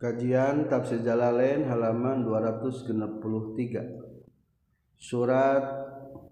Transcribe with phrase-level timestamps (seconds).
[0.00, 3.20] Kajian Tafsir Jalalain halaman 263
[4.96, 5.60] Surat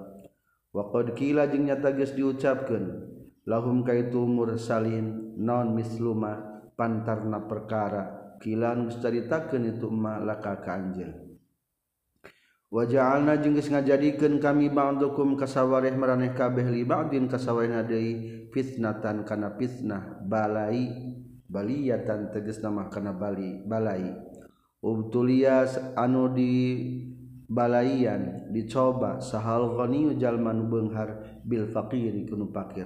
[0.74, 2.86] wa qad qila jeung nyata geus diucapkeun
[3.50, 8.38] lahum kaitu mursalin non misluma pantarna perkara.
[8.38, 11.27] Kilan geus caritakeun itu ma laka ka anjeun.
[12.68, 19.56] waja'alna jeung geus ngajadikeun kami ba'dukum kasawareh maraneh kabeh li ba'din kasawarehna deui fitnatan kana
[19.56, 20.92] fitnah balai
[21.48, 24.12] baliyatan tegas nama kana bali balai.
[24.78, 26.54] Ubtulias anu di
[27.50, 32.86] balaian dicoba sahal ghaniyu jalmanu beunghar bil faqiri kunu fakir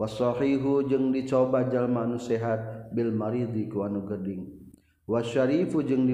[0.00, 4.48] wasahihu jeung dicoba jalmanu sehat bil maridi ku anu geding.
[5.06, 6.08] Wasyarifu jeung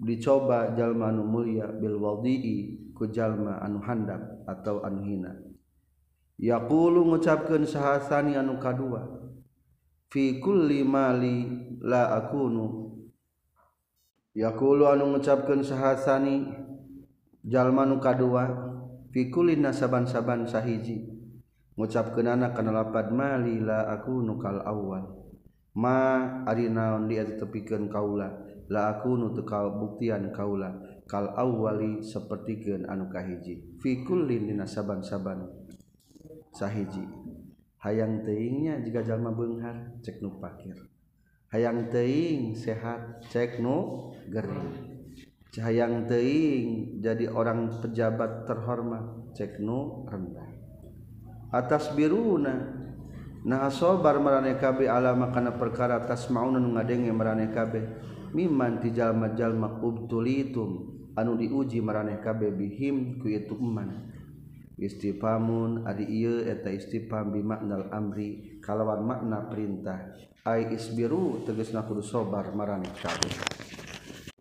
[0.00, 5.36] dicoba jalma anu mulia bil wadii ku jalma anu handap atau anu hina.
[6.40, 9.04] Yaqulu ngucapkeun sahasani anu kadua
[10.08, 11.44] fi kulli mali
[11.84, 12.96] la akunu.
[14.32, 16.48] Yaqulu anu ngucapkeun sahasani
[17.44, 18.48] jalma anu kadua
[19.12, 21.12] fi kulli nasaban-saban sahiji.
[21.76, 25.12] Ngucapkeun anak kana lapad mali la akunu kal awal.
[25.76, 28.49] Ma ari naon dia tetepikeun kaula.
[28.70, 30.70] la aku nutu kaula
[31.10, 33.82] kal awali seperti gen anu kahiji.
[33.82, 35.42] Fi kullin dina saban-saban
[36.54, 37.02] sahiji.
[37.82, 40.78] Hayang teingnya jika jalma beunghar cek nu pakir.
[41.50, 45.02] Hayang teing sehat cek nu gering.
[45.58, 50.46] Hayang teing jadi orang pejabat terhormat cek nu rendah.
[51.50, 52.78] Atas biruna
[53.40, 57.82] nah asobar marane kabeh alama kana perkara tasmaun nu ngadenge marane kabeh.
[58.32, 60.70] miman tijallma-jalma ubtulitum
[61.18, 64.10] anu diuji meraneh kabeh bihim ku itu iman
[64.80, 70.16] istifamun adi ieu eta istifam bi maknal amri kalawan makna perintah.
[70.40, 73.32] Ai isbiru tegasna kudu sabar maraneh kabeh.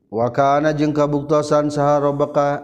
[0.08, 2.64] Wa kana jeung kabuktosan saha robaka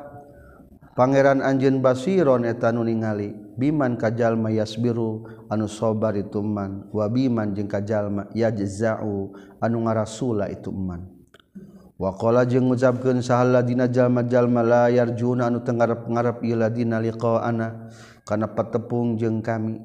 [0.95, 7.51] pangeran anjeun basiron eta nu ningali biman kajalma yasbiru anu sabar itu man wa biman
[7.53, 11.14] jeung kajalma yajza'u anu ngarasula itu man
[11.95, 17.87] Wakola jeng ngucapkan sahaladina jalma-jalma layar Juna anu tengarap-gararap iladina liqa ana
[18.27, 19.79] kana patepung jeung kami.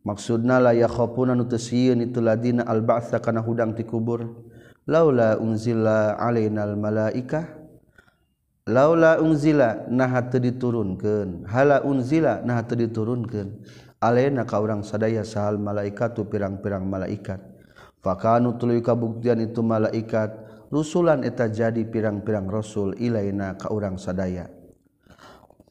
[0.00, 4.48] Maksudna la layakkhopun anu tesiun itu ladina al-ba'tsa kana hudang ti kubur.
[4.88, 7.60] Laula unzila alainal malaikah
[8.62, 11.44] Laula unzila nah diturunkeun.
[11.52, 13.60] hala unzila nah diturunkeun.
[14.00, 17.52] Alaina ka urang sadaya sahal malaikat tu pirang-pirang malaikat
[18.02, 20.41] fakanu tuluy kabuktian itu malaikat
[20.72, 24.48] rusulan eta jadi pirang-pirang rasul ilaina ka urang sadaya.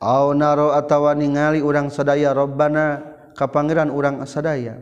[0.02, 3.02] Aw naro atawa ningali urang sadaya Robbana
[3.34, 4.78] ka pangeran urang sadaya.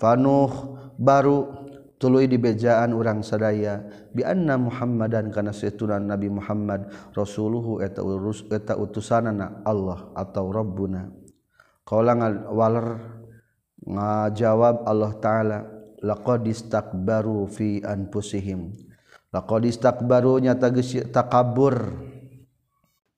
[0.00, 1.68] Fanuh baru
[2.00, 3.84] tuluy dibejaan urang sadaya
[4.16, 11.12] bi anna Muhammadan kana setunan Nabi Muhammad rasuluhu eta urus eta utusanana Allah atau Rabbuna.
[11.84, 12.16] Qala
[12.48, 12.88] waler
[13.84, 15.79] ngajawab Allah taala.
[16.00, 18.76] laqad istakbaru fi anfusihim.
[19.30, 21.76] Laqad istakbaru nyata geus takabur.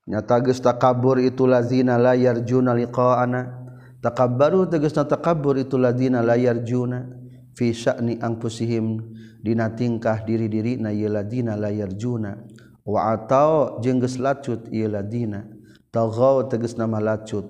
[0.07, 3.63] Nyata geus takabur itu lazina la yarjuna liqa'ana.
[4.03, 7.07] Takabbaru tegasna takabur itu lazina la yarjuna
[7.55, 8.99] fi sya'ni anfusihim.
[9.43, 12.35] Dina tingkah diri-diri na ieu lazina la yarjuna.
[12.83, 15.47] Wa atau jeung geus lacut ieu lazina.
[15.95, 17.47] Taghaw tegasna malacut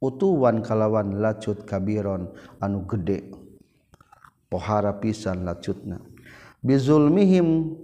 [0.00, 2.32] utuwan kalawan lacut kabiron
[2.64, 3.39] anu gede.
[4.50, 6.02] pohara pisan lacutna.
[6.60, 7.78] Bizulmihim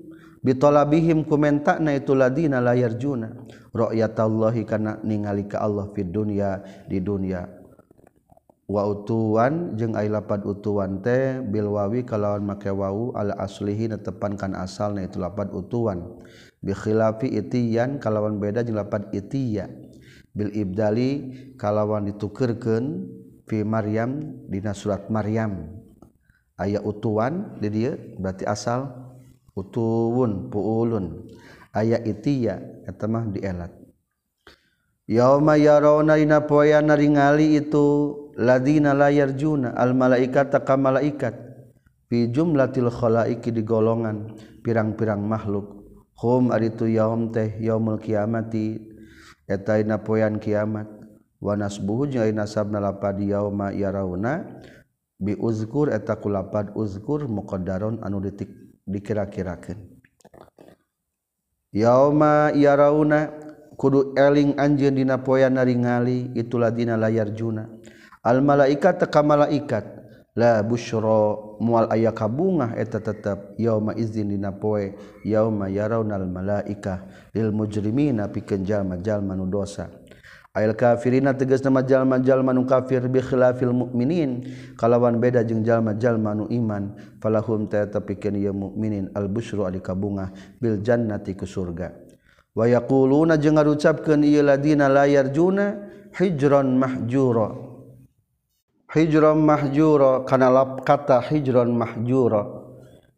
[0.44, 3.32] bitolabihim kumentakna itu ladina layar juna
[3.72, 7.48] ro'yatallahi kana ningali ka Allah fid dunya di dunia
[8.66, 14.58] wa utuwan jeung ai lapad utuan teh bil wawi kalawan make wau ala aslihi netepankan
[14.58, 16.18] asalna itu lapad utuan.
[16.58, 19.70] Bi khilafi itiyan kalawan beda jeung lapad itiya.
[20.34, 23.06] Bil ibdali kalawan ditukerkeun
[23.46, 25.75] fi maryam dina surat maryam.
[26.60, 28.88] ayah utuan di dia berarti asal
[29.56, 31.28] utuwun puulun.
[31.76, 32.56] Ayah itiya
[32.88, 33.86] eta mah dielat
[35.06, 37.86] yauma yarawna dina poe ningali itu
[38.34, 41.34] ladina layar juna al malaikat taka malaikat.
[42.06, 45.82] Fi jumlatil khalaiki di golongan pirang-pirang makhluk.
[46.22, 48.78] Hum aritu yaum teh yaumul kiamati
[49.50, 50.86] eta dina poean kiamat.
[51.42, 54.62] Wa nasbuhu jeung nasabna lapad yauma yarawna
[55.20, 58.48] biuzkur eta kulapad uzkur muqaddaron anu ditik
[58.86, 59.76] dikira-kirakeun.
[61.72, 63.32] Yauma yarauna
[63.76, 67.68] kudu eling anjeun dina poean naringali itulah dina layar juna.
[68.24, 69.84] Al malaikat teka malaikat
[70.36, 77.52] la busyra mual aya kabungah eta tetep yauma izin dina poe yauma yaraunal malaika lil
[77.52, 79.88] mujrimina pikeun jalma-jalma nu dosa.
[80.56, 84.40] Ail kafirina tegas nama jalma-jalma nu kafir bi khilafil mukminin
[84.80, 86.96] kalawan beda jeung jalma-jalma nu iman.
[87.20, 91.92] Falahum ta tapikeun ieu mukminin al busyru ari kabungah bil jannati ku surga.
[92.56, 95.76] Wa yaquluna jeung ngarucapkeun ieu ladina layar juna
[96.16, 97.52] hijron mahjura
[98.96, 102.48] hijron mahjura kana lap kata hijron mahjura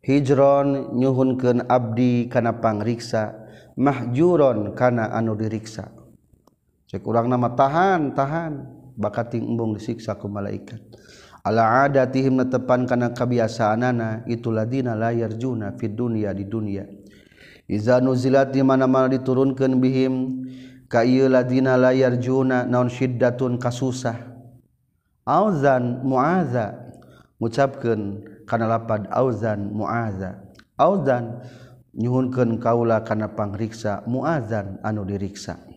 [0.03, 3.47] hijron nyuhunkeun abdi kana pangriksa.
[3.79, 5.98] Mahjuron kana anu diriksa.
[6.89, 8.53] cek urang nama tahan tahan.
[8.99, 10.83] Bakat embung disiksa ku malaikat.
[11.47, 16.83] Ala adatihim netepan kana kabiasaanana itu ladina layar juna fid dunya di dunia.
[17.71, 20.15] Iza nuzilat di mana-mana diturunkeun bihim
[20.91, 24.19] ka ieu ladina layar juna naon syiddatun kasusah.
[25.23, 26.75] Auzan muaza
[27.39, 30.43] ngucapkeun kana lapad auzan muaza
[30.75, 31.39] auzan
[31.95, 35.68] nyuhunkeun kaula kana pangriksa muazan anu diriksa.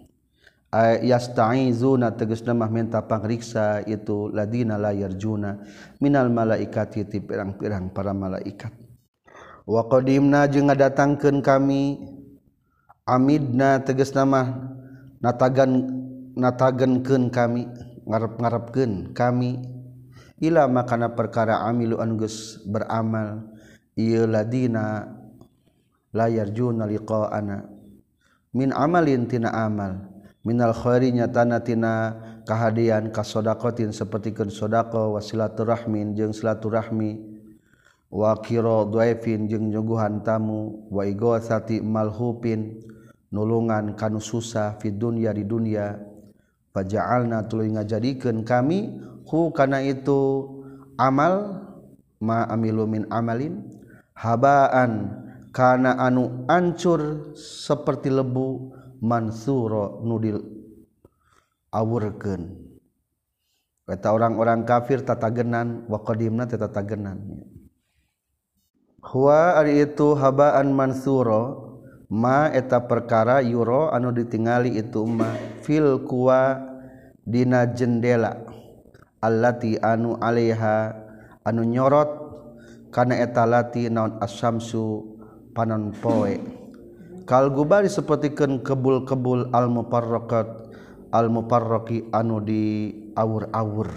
[1.03, 5.59] yastaizuna tegasna mah minta pangriksa itu ladina layar juna
[5.99, 8.71] minal malaikati ti pirang-pirang para malaikat.
[9.67, 11.99] Wa qadimna jeung ngadatangkeun kami
[13.03, 14.47] amidna tegasna mah
[15.19, 15.91] natagan
[16.39, 17.67] natagenkeun kami
[18.07, 19.59] ngarep-ngarepkeun kami
[20.39, 23.51] ila makana perkara amilu anu geus beramal
[23.99, 25.03] ieu ladina
[26.15, 27.67] layar juna liqaana.
[28.51, 30.10] Min amalin tina amal.
[30.41, 37.31] minal Khairi nyatanatina kehadian kasodakotin sapertikeun sodako wasilaturahmin jeung silaturahmi.
[38.11, 40.87] Wakiro dhaifin jeung nyuguhan tamu.
[40.91, 42.83] Waigosati malhupin
[43.31, 45.95] nulungan kanu susah fid dunya di dunia
[46.75, 50.47] faja'alna tuluy ngajadikeun kami hu kana itu
[50.99, 51.63] amal
[52.19, 53.63] ma amilu min amalin
[54.11, 55.23] habaan
[55.55, 60.37] kana anu ancur seperti lebu Mansuro nudil
[61.73, 62.53] awurken
[63.89, 67.43] kata orang-orang kafir tatagenan wakodimna tatagenan.
[69.01, 71.73] Hua ari itu habaan Mansuro
[72.13, 75.33] ma eta perkara yuro anu ditingali itu ma
[75.65, 76.61] fil kuwa
[77.25, 78.37] dina jendela
[79.17, 80.93] allati anu alaiha
[81.41, 82.09] anu nyorot
[82.93, 85.17] kana eta lati naon asamsu
[85.57, 86.60] panon poe.
[87.25, 90.71] kalgubari sepertikan kebul-kebul almuparrokat
[91.11, 93.91] almuparroki anu di awur-awur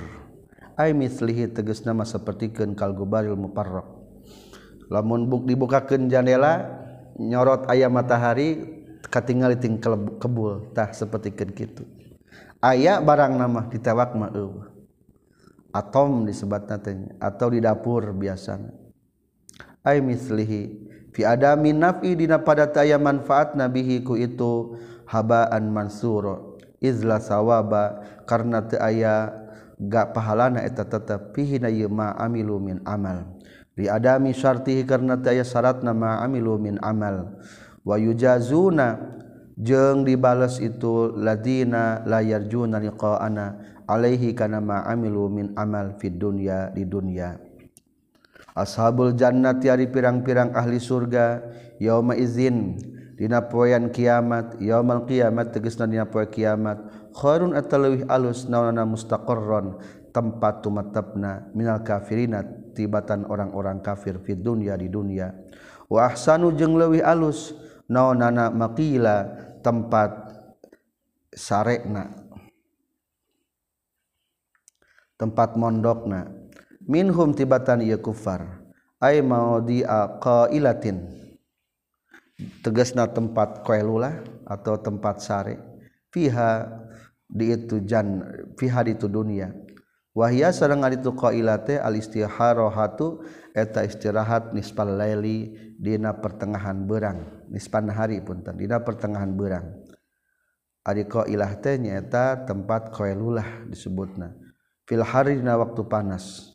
[0.75, 3.87] ay mislihi teges nama sepertikan al-muparraq.
[4.91, 6.67] lamun buk dibukakan jandela
[7.15, 9.79] nyorot ayam matahari katingali ting
[10.19, 11.87] kebul tah sepertikan gitu
[12.59, 14.35] aya barang nama ditewak mah
[15.75, 18.75] atom disebat natanya atau di dapur biasanya
[19.87, 24.75] ay mislihi fi adami nafi dina pada taya manfaat nabihi ku itu
[25.07, 29.33] habaan mansuro izla sawaba karena teu aya
[29.81, 33.25] gak pahalana eta tetep fihi na ma amilu min amal.
[33.75, 37.41] Li adami syartihi karena teu aya syaratna ma amilu min amal.
[37.85, 39.01] Wa yujazuna
[39.57, 43.47] jeung dibales itu ladina layarjuna liqa'ana
[43.89, 47.44] alaihi kana ma amilu min amal fid dunya di dunya.
[48.55, 51.43] Ashabul jannah tiari pirang-pirang ahli surga
[51.83, 52.79] yauma izin
[53.19, 56.79] dina poean kiamat yaumal kiamat tegasna dina poe kiamat.
[57.15, 59.79] Khairun atalawih alus nawana mustaqarron
[60.11, 62.43] tempat tumatapna minal kafirina
[62.75, 65.31] tibatan orang-orang kafir fid dunya di dunia
[65.91, 67.55] wa ahsanu jeung leuwih alus
[67.91, 69.31] naonana maqila
[69.63, 70.11] tempat
[71.35, 72.11] sarekna
[75.19, 76.44] tempat mondokna
[76.89, 78.65] minhum tibatan ieu kufar.
[79.01, 79.85] Ay maudi
[80.23, 81.05] qailatin.
[82.65, 85.61] Tegasna tempat qailula atau tempat sare.
[86.09, 86.67] Fiha
[87.29, 88.23] di itu jan
[88.57, 89.53] fiha di itu dunia.
[90.15, 97.19] Wahia sareng ari itu qailate al istiharahatu eta istirahat nisfal laili dina pertengahan berang
[97.51, 99.75] nispan hari punten dina pertengahan berang
[100.87, 104.39] ari qailah teh nyaeta tempat qailulah disebutna.
[104.87, 106.54] Filharina waktu panas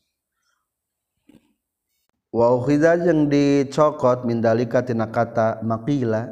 [2.30, 6.30] Wow yang dicokot mindalika tina kata makila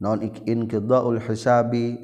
[0.00, 2.00] non ikin kedaul hisabi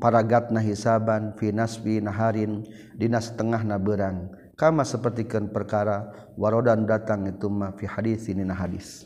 [0.00, 2.64] paragatna hisaban fi nasbi naharin
[2.96, 8.56] dina setengah na berang kama sepertikan perkara warodan datang itu ma fi hadis ini na
[8.56, 9.04] hadis.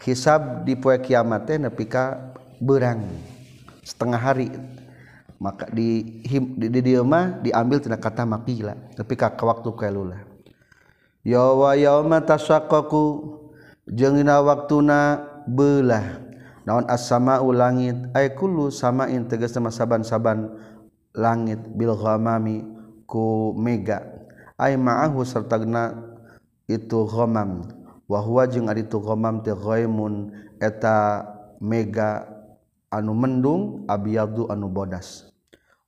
[0.00, 2.32] Hisab di poe kiamat teh nepi ka
[2.64, 3.04] berang
[3.84, 4.48] setengah hari.
[5.36, 10.29] Maka di di, di mah diambil tina kata makila tapi ka waktu kailula
[11.24, 13.04] yawa yauma tasaqqaqu
[13.90, 16.26] jeung dina waktuna beulah.
[16.68, 17.96] Naon as-sama langit?
[18.12, 20.52] Ay kullu samain sama saban-saban
[21.16, 22.62] langit bil ghamami
[23.08, 24.04] ku mega.
[24.60, 25.96] Ay ma'ahu sartagna
[26.68, 27.64] itu ghamam.
[28.06, 31.24] Wa huwa jeung ari itu ghamam teh ghaimun eta
[31.58, 32.28] mega
[32.92, 35.32] anu mendung abiyadu anu bodas.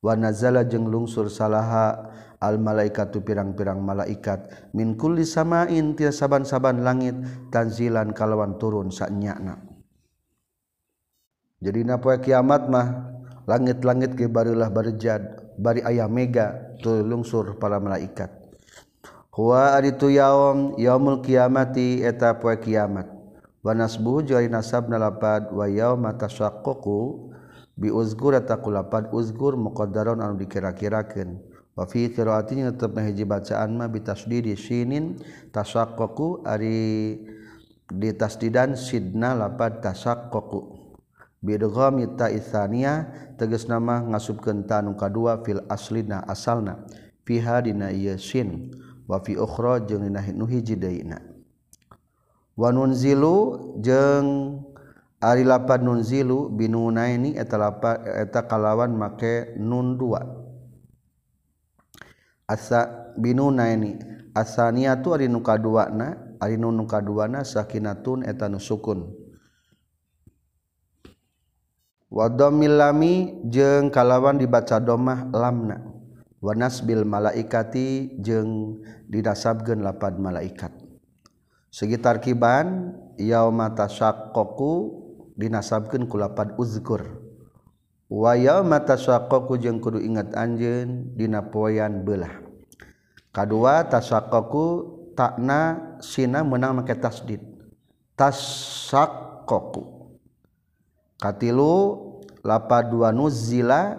[0.02, 2.10] Wa nazala jeung lungsur salaha
[2.42, 4.50] al malaikatu pirang-pirang malaikat.
[4.74, 7.14] Min kulli samain tia saban-saban langit
[7.54, 9.72] tanzilan kalawan turun saknyana
[11.62, 12.86] jadi napa kiamat mah
[13.46, 18.34] langit-langit ke barilah barjad bari ayah mega tu lungsur para malaikat.
[19.30, 23.06] Huwa aritu yaum yaumul kiamati eta poe kiamat.
[23.62, 27.30] Wa nasbuhu jari nasabna lapad wa yauma tasyaqqaqu
[27.78, 31.38] uzgur takulpan uzgur muqadaron anu dikira-kirakan
[31.72, 35.16] Wafi qiraatinya tetap hiji bacaan mah bitasdidi sinin
[35.56, 37.16] tasaqqaqu ari
[37.88, 40.84] ditasdidan sidna lapad tasaqqaqu
[41.40, 43.08] bidghami ta isania
[43.40, 46.84] tegas nama ngasubkeun ta nu kadua fil aslina asalna.
[47.22, 48.74] Fiha dina ieu sin
[49.08, 51.22] wa fi ukhra jeung dina nu hiji deuna
[52.58, 54.58] wa nunzilu jeung
[55.22, 60.41] ari lapad nunzilu binunaini eta lapad eta kalawan make nun dua.
[62.52, 63.96] asa binunaini
[64.36, 69.08] asaniatu ari nu kaduana ari nu nu kaduana sakinatun eta nu sukun.
[72.12, 75.80] Wa lami jeung kalawan dibaca domah lamna.
[76.42, 80.74] Wa nasbil malaikati jeung didasabkeun lapad malaikat.
[81.72, 84.72] Sekitar kiban yauma tasyaqqaqu
[85.40, 87.00] dinasabkeun ku lapad uzkur.
[88.12, 92.41] Wa yauma tasaqqaqu jeung kudu ingat anjeun dina poean belah
[93.32, 94.64] kadua tasaqqaqu
[95.16, 97.40] takna sina menang make tasdid.
[98.14, 99.82] Tasaqqaqu
[101.18, 101.74] katilu
[102.44, 103.96] lapad dua nuzila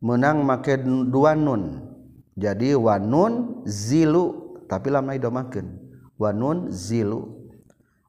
[0.00, 1.92] menang make dua nun.
[2.32, 4.56] Jadi wanun zilu.
[4.64, 5.68] Tapi lamna idomakeun
[6.16, 7.44] wanun zilu.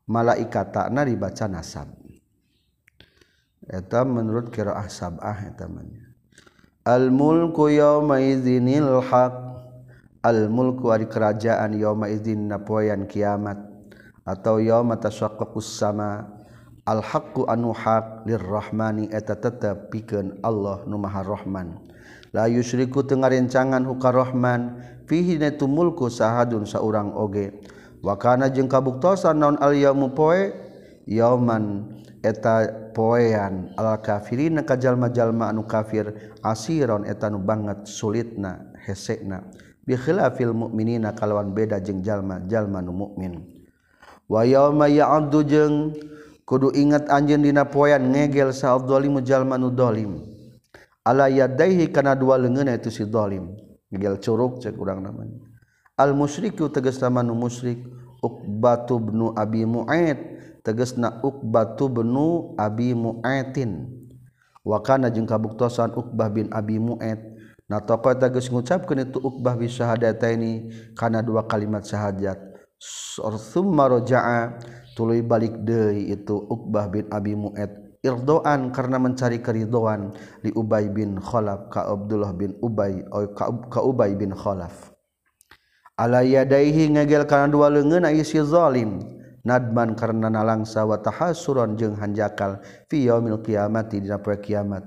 [0.07, 1.91] Malaikat takna dibaca nasab.
[3.91, 5.55] Menurut kira asab ahnya
[6.83, 9.42] almulku yaumaizinil haq
[10.23, 13.59] al-mulku ari kerajaan yauma idzin napoyan kiamat
[14.23, 16.31] atau yauma tasyaqqaqus sama
[16.87, 21.75] al-haqqu anu haq lirrahmani eta tetep pikeun Allah nu Maha Rahman.
[22.31, 27.51] La yusyriku teu ngarencangan huka Rahman fihi natu mulku sahadun saurang oge.
[27.99, 30.55] Wa kana jeung kabuktosan naon al-yaumu poe?
[31.03, 32.63] Yauman eta
[32.95, 39.43] poean al kafirin kajal majalma anu kafir asiron eta nu banget sulitna hesekna.
[39.83, 43.43] bikhilafil mukminina kalawan beda jeung jalma-jalma nu mukmin
[44.31, 45.75] wa yauma ya'dzu jeung
[46.47, 50.23] kudu ingat anjeun dina poean ngegel sa dzalimu jalma nu dzalim
[51.03, 53.51] ala yadaihi kana dua leungeunna itu si dzalim
[53.91, 55.37] ngegel curug cek urang namanya.
[55.93, 57.85] Al musyriku tegasna nu musyrik
[58.23, 60.17] uqbatu bin abi mu'aid
[60.65, 62.09] tegasna uqbatu bin
[62.57, 63.85] abi mu'aitin
[64.65, 67.32] wa kana jeung kabuktosan uqbah bin abi mu'aid.
[67.71, 72.39] na tokoh tagus mengucapkan itu ukbah bi syahadata ini karena dua kalimat syahadat.
[73.39, 74.59] Summa roja'a
[74.99, 77.71] tuluy balik deui itu ukbah bin abi mu'ad.
[78.03, 80.11] Irdoan karena mencari keridoan
[80.43, 84.91] li ubay bin khalaf ka abdullah bin ubay oh, ka, ka ubay bin khalaf.
[85.95, 88.99] Ala yadaihi ngegel karena dua leungeun ai si zalim.
[89.43, 94.83] Nadman karena nalangsa wa tahassuron jeung hanjakal fi yaumil qiyamati dina poe kiamat.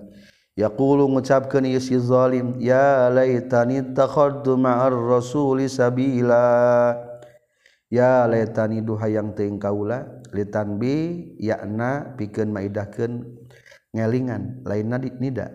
[0.56, 6.96] yaqulu ngucapkeun ieu si zalim ya laitani takhaddu ma'ar rasuli sabila.
[7.86, 13.22] Ya laitani duhayang teuing kaula litanbi yakna pikeun maidahkeun
[13.94, 14.66] ngelingan.
[14.66, 15.54] Lainna nida.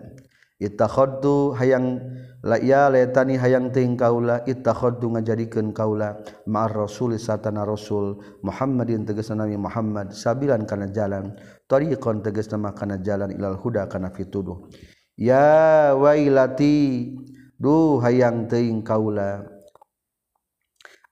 [0.62, 2.00] Ittakhaddu hayang
[2.40, 8.22] la ya laitani hayang teuing kaula ittakhaddu ngajadikeun kaula ma'ar rasuli satana rasul.
[8.40, 10.16] Muhammadin tegasna Nabi Muhammad.
[10.16, 11.36] Sabilan kana jalan.
[11.68, 14.72] Tariqan tegasna kana jalan ilal huda kana fituduh.
[15.16, 17.12] ya wailati
[17.58, 19.48] duh hayang teuing kaula.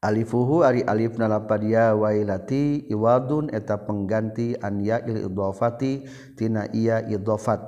[0.00, 6.08] Alifuhu ari alif nalapad ya wailati iwadun eta pengganti an ya il idhofati
[6.40, 7.60] tina iya idhofat.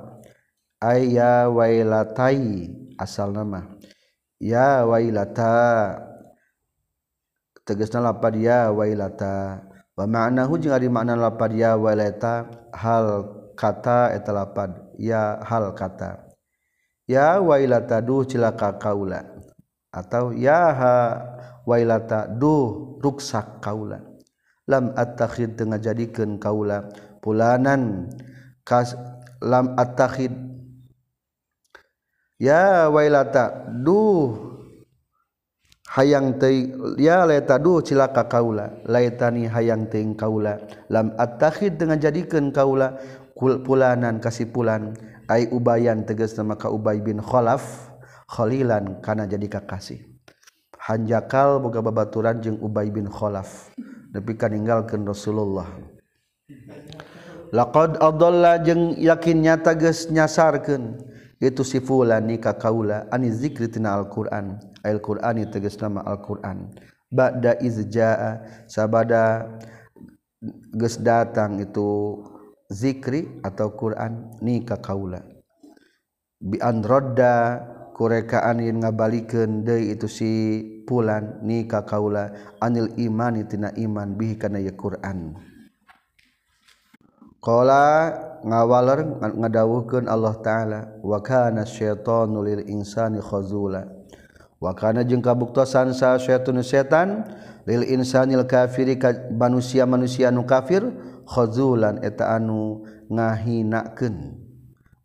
[0.81, 3.77] Ay ya wailatai asal nama.
[4.41, 5.95] Ya wailata
[7.63, 9.63] tegasna lapad ya wailata.
[9.93, 16.22] Wa ma'nahu jeung ari makna lapad ya wailata hal kata eta lapad ya hal kata.
[17.09, 19.23] ya wailata duh cilaka kaula
[19.93, 21.21] atau yaha
[21.67, 24.13] wailata duh ruksak kaula
[24.67, 26.87] lam attakhid tengah jadikan kaula
[27.23, 28.11] pulanan.
[28.63, 28.95] Kas
[29.43, 30.31] lam attakhid.
[32.39, 34.35] Ya wailata duh
[35.95, 40.59] hayang tei ya laita duh cilaka kaula laitani hayang teuing kaula
[40.91, 42.99] lam attakhid dengan jadikan kaula
[43.37, 44.97] kul pulanan kasih pulan
[45.29, 47.91] ay ubayan teges nama ka ubay bin kholaf
[48.27, 50.03] khalilan kana jadi kakasih
[50.83, 53.71] hanjakal boga babaturan jeung ubay bin kholaf
[54.13, 55.67] nepi kaninggalkeun Rasulullah.
[57.53, 60.97] Laqad adalla jeung yakin nyata geus nyasarkeun.
[61.37, 64.57] Itu si fulani ka kaula ani zikri tina alquran.
[64.81, 66.73] Ayat qurani tegas nama alquran.
[67.13, 69.53] Ba'da izjaa sabada
[70.73, 72.17] geus datang itu
[72.73, 75.21] zikri atau Quran ni ka kaula.
[76.41, 77.61] Bi an radda
[77.93, 80.31] kurekaan yen ngabalikeun deui itu si
[80.89, 82.33] pulan ni ka kaula.
[82.57, 85.37] Anil imani tina iman bihi kana ye Quran.
[87.43, 93.85] Qala ngawaler ngadawuhkeun Allah taala wa kana syaitanu lil insani khazula.
[94.63, 97.27] Wa kana jeung kabuktosan sa syaitun setan
[97.67, 100.87] lil insanil kafiri ka manusia manusia nu kafir
[101.25, 104.39] khozulan eta anu ngahinakeun.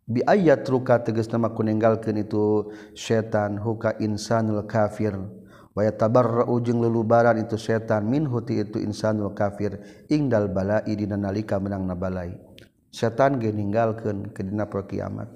[0.09, 5.13] Bi ayat ruka tegas nama kuninggalkeun itu setan huka insanul kafir.
[5.77, 9.77] Wa yatabarra'u ujung lelubaran itu setan min huti itu insanul kafir.
[10.09, 12.49] Ingdal balai dina nalika menang nabalai
[12.89, 15.29] setan ge ninggalkeun ke dina kiamat.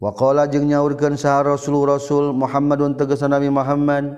[0.00, 4.16] Wa qala jeung nyaurkeun sa rasul rasul Muhammadun tegas Nabi Muhammad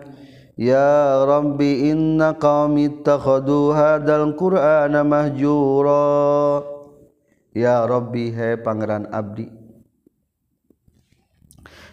[0.59, 6.05] يا رب إن قومي اتخذوا هذا القرآن مهجورا
[7.53, 9.45] Ya Robbi he Pangeran Abdi.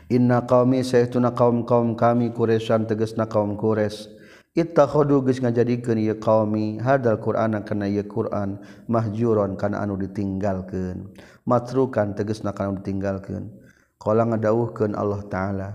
[0.08, 4.08] Inna kaumi saytuna kaum-kaum kami Quresan tegesna kaum Quraisy.
[4.56, 8.56] Ittakhodu geus ngajadikeun ieu qaumi hadal Qur'ana kana ieu Qur'an
[8.88, 11.12] mahjuron kana anu ditinggalkeun.
[11.44, 13.52] Matrukan tegesna kana anu ditinggalkeun.
[14.00, 15.70] Qala ngadawuhkeun Allah taala.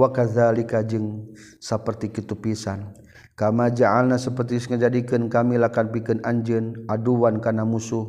[0.00, 2.96] wakazalika jeung seperti kitu pisan.
[3.36, 8.08] Kama ja'alna seperti ngajadikeun kami lakan pikeun anjeun aduan kana musuh.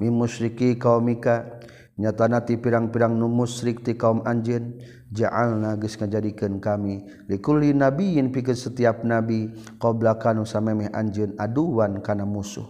[0.00, 1.60] Mi musyriki qaumika
[2.00, 4.80] nyatana ti pirang-pirang nu musyrik ti kaum anjeun
[5.12, 12.24] ja'alna geus ngajadikeun kami likulli nabiyyin pikeun setiap nabi qabla kanu samemeh anjeun aduan kana
[12.24, 12.64] musuh.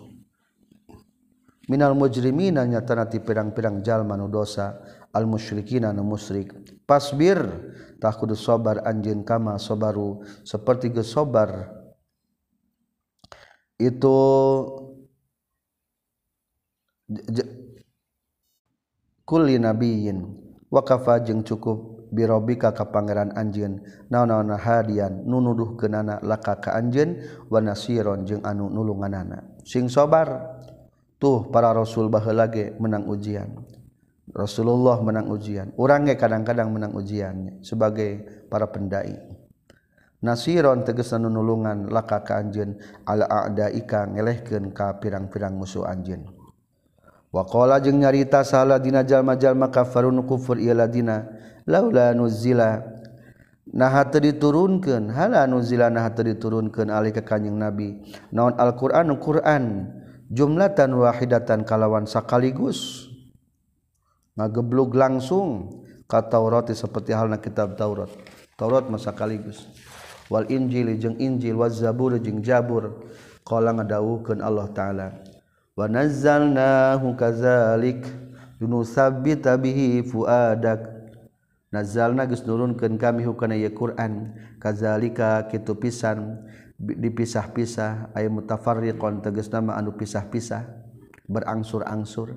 [1.70, 4.82] Minal mujrimina nyatana ti pirang-pirang jalma nu dosa
[5.14, 6.71] al musyrikin nu musyrik.
[6.84, 7.38] pasbir
[8.02, 10.22] tak kudu sobar anjeun kama sobaru.
[10.42, 11.14] Seperti geus
[13.82, 14.18] itu
[19.26, 20.22] kulli nabiyyin
[20.70, 23.80] wa kafa jeung cukup birobika ka pangeran anjeun
[24.12, 27.18] naon-naon hadian nunuduh kenana laka ka anjeun
[27.48, 30.60] wa nasiron jeung anu nulunganana sing sobar
[31.16, 33.50] tuh para rasul baheula ge menang ujian.
[34.30, 35.74] Rasulullah menang ujian.
[35.74, 39.18] Orangnya kadang-kadang menang ujiannya sebagai para pendai.
[40.22, 42.78] Nasiron tegesan nulungan laka ka anjeun.
[43.02, 46.30] Ala adaika ngelehkeun ka pirang-pirang musuh anjeun.
[47.34, 50.86] Waqala jeung nyarita salah dina jalma-jalma kafarun kufur ialah
[51.66, 52.78] laula nuzila
[53.74, 55.10] nah teu diturunkeun.
[55.10, 57.98] Hala nuzila nah teu diturunkeun alih ka kanjing nabi.
[58.30, 59.10] Naon alquran?
[59.18, 59.90] Quran
[60.30, 63.11] jumlatan wahidatan kalawan sakaligus.
[64.36, 68.08] ngageblug langsung ka Taurati seperti halna kitab Taurat.
[68.56, 69.64] Taurat masa kaligus.
[70.28, 73.08] Wal Injil jeung Injil wa Zabur jeung Jabur
[73.44, 75.08] qala ngadawuhkeun Allah taala.
[75.72, 78.04] Wa nazzalnahu kazalik
[78.60, 80.92] yunusabbita bihi fuadak.
[81.72, 86.44] Nazzalna geus nurunkeun kami hukana ye Quran kazalika kitu pisan
[86.76, 90.68] dipisah-pisah ay mutafarriqon tegasna anu pisah-pisah
[91.32, 92.36] berangsur-angsur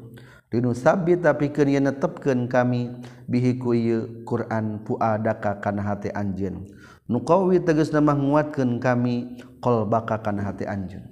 [0.56, 2.96] Dinusabi tapi kenya netepken kami
[3.28, 6.72] bihi bihiku Quran puadaka kana hati anjen
[7.12, 11.12] nukawi tegas nama nguatkeun kami kol baka kana hati anjen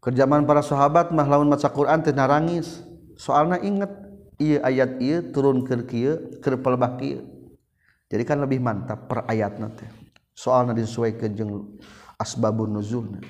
[0.00, 2.80] kerjaman para sahabat mah lawan maca Quran teh narangis.
[3.18, 3.90] Soalna inget
[4.38, 7.26] iya ayat iya turun ke kieu keur pelbah kieu
[8.08, 9.84] jadi kan lebih mantap per ayat nanti
[10.32, 11.76] soalna disesuaikan jeung
[12.16, 13.20] asbabun nuzulna.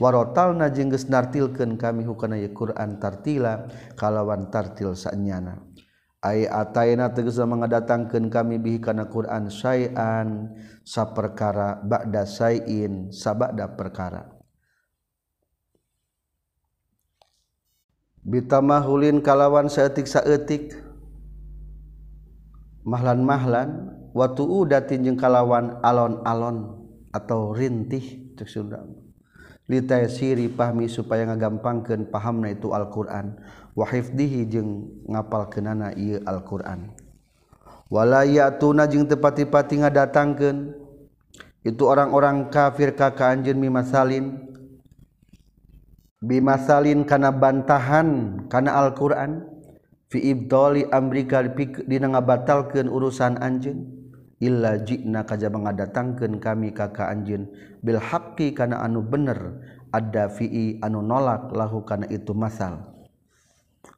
[0.00, 5.60] warotal na jengges nartilken kami hukana ya Quran tartila kalawan tartil sanyana.
[6.24, 14.32] Ay ataina tegesa mengadatangkeun kami bihi kana Quran sayan saperkara ba'da sayin sabada perkara.
[18.24, 20.72] Bitamahulin kalawan seetik saeutik
[22.88, 28.80] mahlan-mahlan watu udatin jeng kalawan alon-alon atau rintih cek Sunda
[30.12, 33.40] siri pahmi supaya ngagampangkan pahamna itu Alquran.
[33.74, 35.90] Wahifdihi jeung ngapal kenana
[36.28, 36.94] Al-Qur'an.
[37.90, 40.78] Walaya tuna jeung tepati-pati ngadatangkan
[41.64, 44.46] itu orang-orang kafir kaka anjeun mimasalin.
[46.22, 49.50] Bimasalin kana bantahan kana Alquran.
[50.12, 51.42] Fi ibdali amrika
[51.88, 53.93] dina ngabatalkeun urusan anjeun.
[54.44, 57.48] illa jina kajaba ngadatangkeun kami ka ka anjeun
[57.80, 62.92] bil haqqi kana anu bener ada fi anu nolak lahu kana itu masal.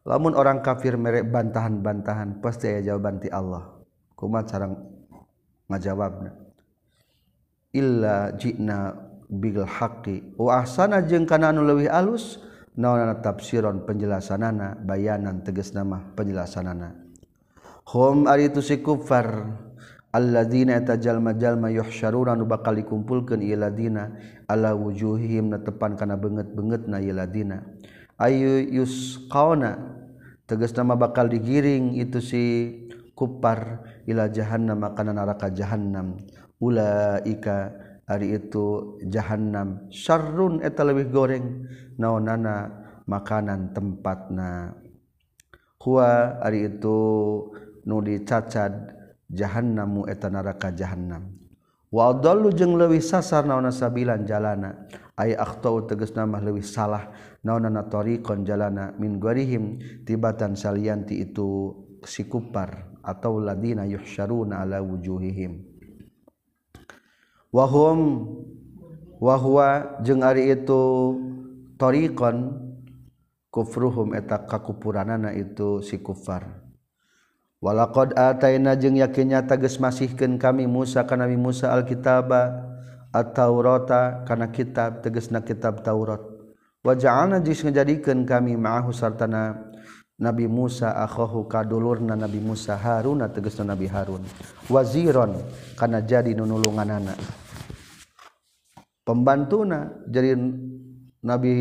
[0.06, 3.74] Lamun orang kafir merek bantahan-bantahan pasti aya jawaban ti Allah.
[4.14, 4.78] Kumat sarang
[5.66, 6.30] ngajawabna.
[7.74, 8.94] Illa jina
[9.26, 10.38] bil haqqi.
[10.38, 12.38] Wa ahsana jeung kana anu leuwih alus
[12.78, 17.02] naonana tafsiron penjelasanana bayanan tegas nama penjelasanana.
[17.90, 19.58] Hum aritu si kufar.
[20.16, 21.36] alladzina eta jalma
[21.68, 24.16] yuhsyaruna nu bakal dikumpulkeun ieu ladina
[24.48, 27.60] ala wujuhihim netepan kana beungeut-beungeutna ieu ladina.
[28.16, 29.76] Ayu yusqauna
[30.48, 32.42] tegas nama bakal digiring itu si
[33.12, 36.16] kupar ila jahannam makanan neraka jahannam.
[36.56, 37.76] Ulaika
[38.08, 39.92] ari itu jahannam.
[39.92, 41.68] Syarrun eta lebih goreng.
[42.00, 42.72] Naonana
[43.04, 44.72] makanan tempatna.
[45.76, 46.98] Huwa ari itu
[47.84, 48.96] nu dicacad
[49.30, 51.46] jahannamu eta naraka jahanam
[51.86, 54.90] Waldollu jeng lewih sasar naona sabilan jalana.
[55.16, 57.08] Ay akhtau teges nama lewih salah
[57.40, 61.72] naon natorikon jalana min gorihim tibatan salianti itu
[62.04, 65.62] sikupar atau ladina yuhsyaruna ala wujuhihim.
[67.54, 68.28] Wahum
[69.22, 70.82] wahwa jeng ari itu
[71.80, 72.60] torikon
[73.48, 76.65] kufruhum eta kakupuranana itu si kufar
[77.66, 82.62] walaqad ataina jeung yakinnya tages masihkeun kami Musa kana Nabi Musa alkitaba
[83.10, 86.22] at-taurata kana kitab tegesna kitab Taurat.
[86.86, 89.66] Wa ja'alna jis ngajadikeun kami ma'ahu sartana
[90.14, 94.22] Nabi Musa akhahu kadulurna Nabi Musa Haruna tegesna Nabi Harun.
[94.70, 95.34] Waziron
[95.74, 97.18] kana jadi nunulunganana.
[99.02, 100.38] Pembantuna jadi
[101.26, 101.52] Nabi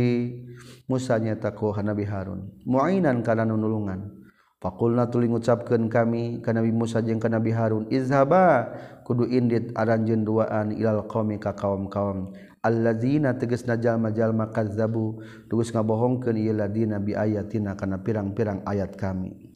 [0.86, 2.62] Musa nyata ku Nabi Harun.
[2.70, 4.25] Muainan kana nunulungan.
[4.66, 8.74] Fakulna tuling ngucapkan kami ke Nabi Musa jeung ke Nabi Harun izhaba
[9.06, 12.34] kudu indit aranjeun duaan ilal qaumi ka kaum-kaum.
[12.66, 19.54] Allazina tegasna jalma-jalma kazzabu dugus ngabohongkeun ieu ladina bi ayatina kana pirang-pirang ayat kami.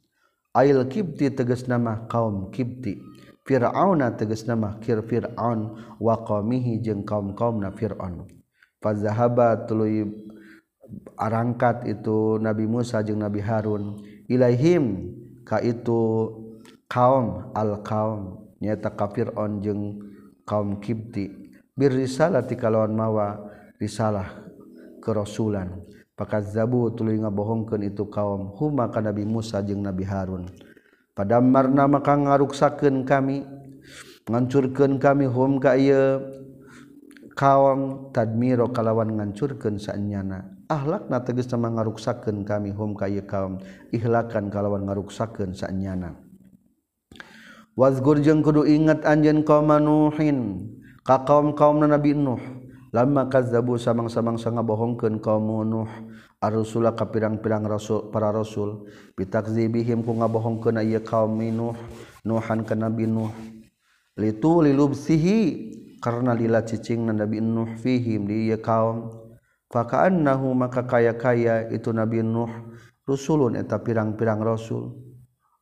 [0.54, 3.02] Ail kibti tegas nama kaum kibti.
[3.50, 8.30] Fir'auna tegas nama kir Fir'aun wa qaumihi jeung kaum-kaum na Fir'aun
[8.78, 10.06] fazahaba tuluy
[11.18, 14.06] arangkat itu Nabi Musa jeung Nabi Harun.
[14.30, 15.12] ilaihim
[15.44, 16.30] ka itu
[16.86, 18.46] kaum al kaum.
[18.60, 19.84] Nyata kafir on jeung
[20.44, 21.52] kaum kibti.
[21.74, 23.40] Bir risalah tikalawan mawa
[23.80, 24.44] risalah
[25.00, 25.80] kerasulan
[26.20, 28.52] pakat zabu tuluy ngabohongkeun itu kaum.
[28.60, 30.52] Huma ka Nabi Musa jeung Nabi Harun.
[31.16, 33.48] Padamarna maka ngaruksakeun kami
[34.28, 36.20] ngancurkeun kami hum ka ieu
[37.40, 40.59] kaum tadmiro kalawan ngancurkeun saenyana.
[40.70, 43.58] ahlak na teges nama ngaruksaken kami hum kaya kaum
[43.90, 46.14] ihlakan kalawan ngaruksaken sanyana.
[47.74, 50.70] Wazgur jeung kudu ingat anjeun kaum manuhin
[51.02, 52.40] ka kaum-kaum Nabi Nuh.
[52.90, 55.90] Lama kazzabu samang-samangsa ngabohongkeun kaum Nuh
[56.42, 58.86] ar-rusula ka pirang-pirang rasul para rasul.
[59.18, 61.78] Bitakzibihim ku ngabohongkeun ieu kaum Nuh
[62.22, 63.34] Nuhan ka Nabi Nuh.
[64.20, 65.40] Litu lilubsihi
[66.04, 69.29] karena lila cicing na Nabi Nuh fihim di ieu kaum.
[69.70, 72.50] fakaannahu maka kaya-kaya itu Nabi Nuh
[73.06, 74.94] rusulun eta pirang-pirang rasul.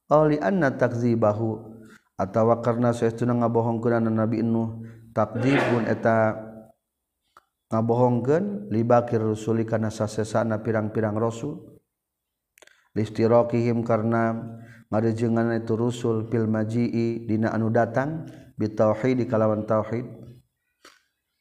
[0.07, 1.79] Ali anna takzibahu
[2.15, 6.35] atawa karena saestuna ngabohongkeun Nabi Nuh takdibun eta
[7.71, 11.79] ngabohongkeun libakir rusuli kana sasesana pirang-pirang rasul.
[12.97, 14.33] Listirakihim karena
[14.89, 18.25] ngarejengan itu rusul fil maji'i dina anu datang
[18.57, 20.26] bitauhid di kalawan tauhid.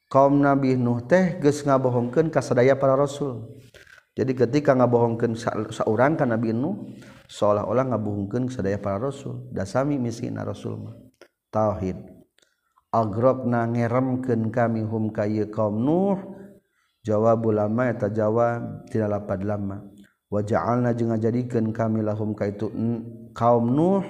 [0.07, 3.59] kaum Nabi Nuh teh geus ngabohongkeun ka sadaya para rasul.
[4.17, 5.37] Jadi ketika ngabohongkeun
[5.71, 6.97] saurang ka Nabi Nuh
[7.29, 10.97] seolah-olah ngabohongkeun sadaya para rasul, dasami misina rasul mah.
[11.53, 12.01] Tauhid.
[12.95, 16.19] Agrokna ngeremkeun kami hum ka ieu kaum Nuh.
[17.07, 19.79] Jawab ulama eta jawab tina lapad lama.
[20.27, 22.67] Wa ja'alna jeung ngajadikeun kami lahum ka itu
[23.31, 24.03] kaum Nuh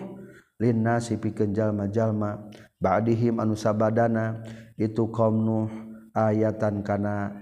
[0.56, 2.48] lin nasi pikeun jalma-jalma
[2.80, 4.40] ba'dihim anu sabadana
[4.80, 5.85] itu kaum Nuh
[6.16, 7.36] ayatan kana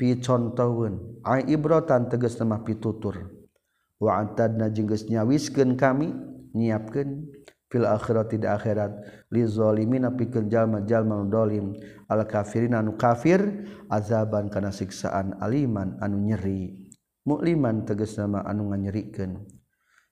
[0.00, 3.28] picontoun ay ibrotan tegas nama pitutur.
[4.00, 4.88] Wa antadna jeung
[5.76, 6.08] kami
[6.56, 7.28] nyiapkeun
[7.68, 8.92] fil akhirat tidak akhirat.
[9.28, 11.24] Lizolimin zalimina pikeun jalma-jalma
[12.08, 16.88] al kafirina anu kafir azaban kana siksaan aliman anu nyeri.
[17.26, 19.44] Mukliman tegas nama anu nganyerikeun.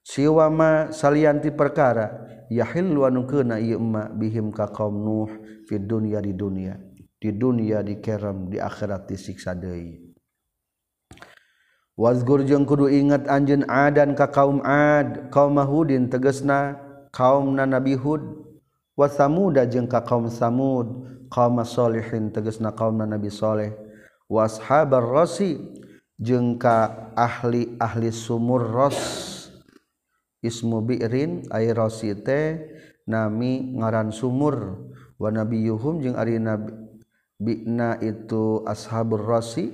[0.05, 5.29] Siwama salianti perkara yahil anu kena ieu emma bihim ka qaum nuh
[5.65, 6.77] fi dunya di dunia
[7.25, 10.13] di dunia di kerem di akhirat disiksa deui.
[11.97, 16.77] Wagurjung kudu ingat anjen adan ka kaum ad kaum mahudin tegesna
[17.09, 18.21] kaum na nabi Hud.
[18.93, 20.87] Wasamuda jeung ka kaum samud
[21.33, 23.75] kaum solihin tegesna kaum na nabi soleh
[24.31, 25.59] washabar rosi
[26.15, 28.95] jeung ka ahli ahli sumur ros
[30.39, 31.75] ismu bi'rin ay
[32.21, 32.71] teh
[33.03, 34.93] nami ngaran sumur.
[35.15, 36.84] Wa nabiyuhum jeung ari nabi
[37.35, 39.71] bina itu ashabur rasi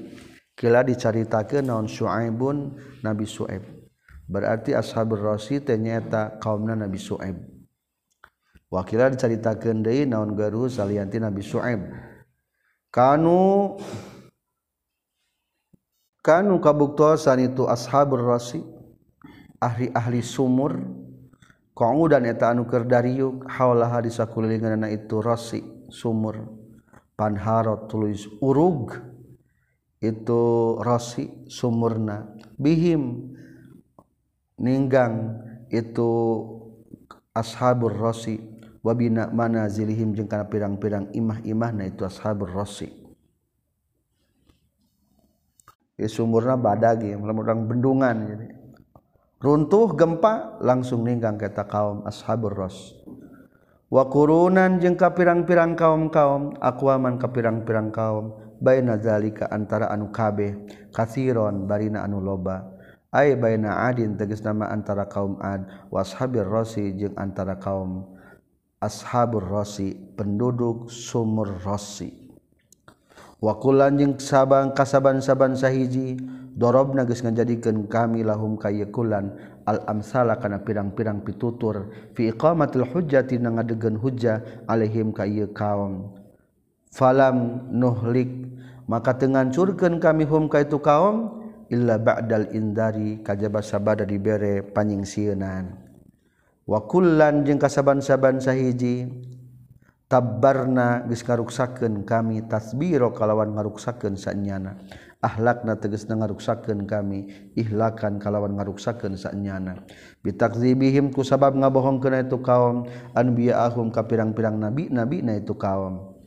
[0.58, 3.62] kila dicaritakeun naon Syuaibun Nabi Suaib
[4.26, 7.38] berarti ashabur rasi ternyata kaumna Nabi Suaib
[8.72, 11.82] wa kila dicaritakeun deui naon garu salianti Nabi Suaib
[12.90, 13.78] kanu
[16.22, 18.62] kanu kabuktosan itu ashabur rasi
[19.62, 20.78] ahli ahli sumur
[21.78, 24.12] kau dan anuker dari yuk dariuk haulaha di
[24.94, 26.61] itu rasi sumur
[27.22, 28.98] panharot tulis urug
[30.02, 30.42] itu
[30.82, 32.26] Roshi sumurna.
[32.58, 33.30] Bihim
[34.58, 35.38] ninggang
[35.70, 36.10] itu
[37.38, 38.42] ashabur Roshi
[38.82, 42.90] wabina mana zilihim jeung kana pirang-pirang imah-imahna itu ashabur Roshi
[46.02, 48.48] ya sumurna badagi orang bendungan jadi.
[49.42, 52.94] Runtuh gempa langsung ninggang kata kaum ashabur ros
[53.92, 58.32] wakurunan jeung ka pirang-pirang kaum-kaum akuaman ka pirang-pirang kaum
[58.64, 60.56] bainazalika antara anu kabeh
[60.96, 62.72] kasiron barina anu loba.
[63.12, 68.08] Ay baina adin tegas nama antara kaum ad washabir rosi jeung antara kaum
[68.80, 72.32] ashabur rosi penduduk sumur rosi
[73.44, 76.24] wakulan jeung sabang kasaban-saban sahiji
[76.56, 79.36] dorob geus ngajadikeun kami lahum kayekulan
[79.72, 81.90] al-amsala kana pirang-pirang pitutur.
[82.12, 86.12] Fi iqamatil hujjati na hujjah alaihim ka ieu kaum.
[86.92, 88.52] Falam nuhlik
[88.92, 91.40] maka tengancurkeun kami hum ka itu kaum
[91.72, 95.72] illa ba'dal indari kajaba sabada dibere panyingsieunan
[96.68, 99.08] wa kullan jeung kasaban-saban sahiji
[100.12, 104.76] tabbarna geus karuksakeun kami tasbiro kalawan ngaruksakeun sanyana.
[105.22, 109.86] ahlakna tegesna ngaruksakeun kami ihlakan kalawan ngaruksakeun sanyana.
[110.26, 116.18] Bitakzibihim ku sabab ngabohongkeun itu kaum anbiya'ahum ka pirang-pirang nabi nabi na itu kaum.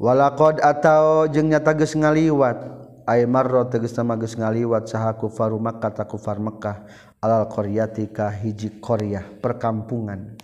[0.00, 2.56] Walaqad atau jeung nyata geus ngaliwat
[3.04, 6.88] ay marra nama mageus ngaliwat saha kufaru Makkah ta kufar Makkah
[7.20, 10.40] alal qaryati ka hiji qaryah perkampungan.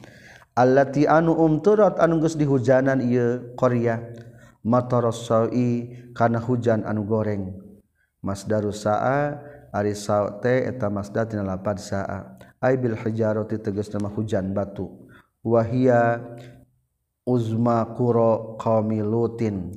[0.53, 4.05] Allati anu umturat anu geus dihujanan ieu qaryah
[4.61, 7.53] mataras sawi kana hujan anu goreng.
[8.25, 9.37] Masdarus saa
[9.69, 12.41] ari saute eta masdar tina lapad saa.
[12.65, 14.89] Ai bil hijarati tegas nama hujan batu.
[15.45, 16.25] Wahia
[17.29, 19.77] uzma qura qaumi lutin.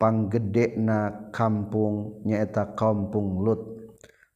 [0.00, 3.60] Panggedekna kampung nyaeta kampung lut.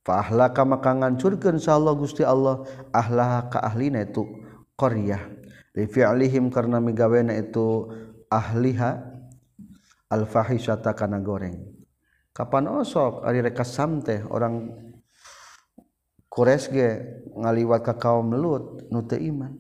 [0.04, 2.68] Fa ahlaka maka ngancurkeun insyaallah Gusti Allah.
[2.92, 4.28] Ahlaha ka ahlina itu
[4.76, 5.24] qaryah
[5.72, 7.88] li fi'lihim karna migawena itu
[8.28, 9.13] ahliha.
[10.10, 11.74] alfahisyata kana goreng.
[12.34, 13.22] Kapan osok?
[13.22, 14.74] Ari reka samteh orang
[16.34, 16.88] Quraisy ge
[17.30, 19.54] ngaliwat ka kaum Lut nu teu iman.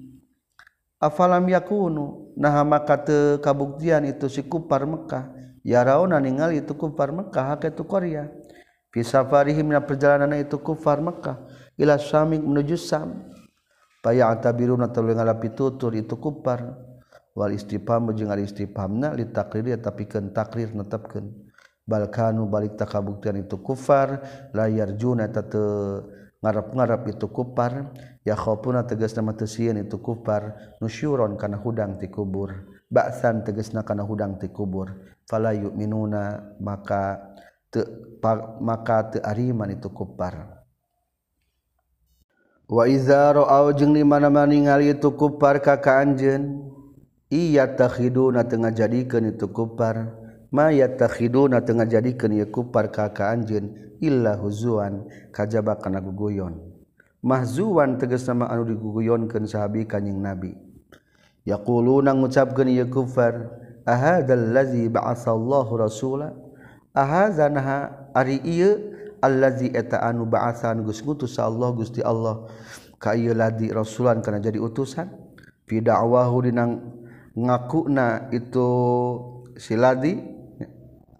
[0.98, 2.34] Afalam yakunu?
[2.34, 5.30] Nah maka teu kabuktian itu si kufar Mekah.
[5.62, 8.26] Yarauna ningali itu kufar Mekah ka itu Korea.
[8.90, 11.46] Fi safarihim na perjalanan itu kufar Mekah.
[11.78, 13.22] Ila Syam menuju Sam
[14.02, 16.74] paya atabiruna tuluy ngalapi tutur itu kufar
[17.34, 21.44] wal istifham jeung ari istifhamna li taqrir tapikeun takrir netepkeun.
[21.84, 24.24] Balkanu balik takabuktian itu kufar
[24.56, 25.44] la yarjuna ta
[26.40, 27.92] ngarap-ngarap itu kufar
[28.24, 32.52] ya khaufuna tegasna nama tesian itu kufar nusyuron kana hudang ti kubur
[32.88, 34.96] ba'san tegasna kana hudang ti kubur.
[35.28, 37.20] Fala yu'minuna maka
[37.68, 37.84] te,
[38.20, 40.64] pa, maka te ariman itu kufar.
[42.64, 46.72] Wa iza ra'au jeung di mana-mana ningali itu kufar ka ka anjeun
[47.32, 50.24] iya tahiduna tengah jadikan itu kupar.
[50.54, 56.60] Maya tahiduna tengah jadikan ya kupar kaka anjeun illa huzuan kajaba kana guguyon.
[57.24, 60.54] Mahzuan tegas nama anu diguguyonkeun sahabi kanjing nabi.
[61.48, 63.50] Yaquluna ngucapkeun ya kufar
[63.88, 66.36] ahadzal ladzi ba'atsallahu rasula?
[66.94, 72.46] Ahadzanha ari ieu allazi eta anu ba'atsan gus ngutus Allah Gusti Allah.
[73.00, 75.08] Ka ieu ladi rasulan kana jadi utusan.
[75.64, 76.70] Fi da'wahu dinang
[77.34, 78.68] ngakuna itu
[79.58, 80.34] siladi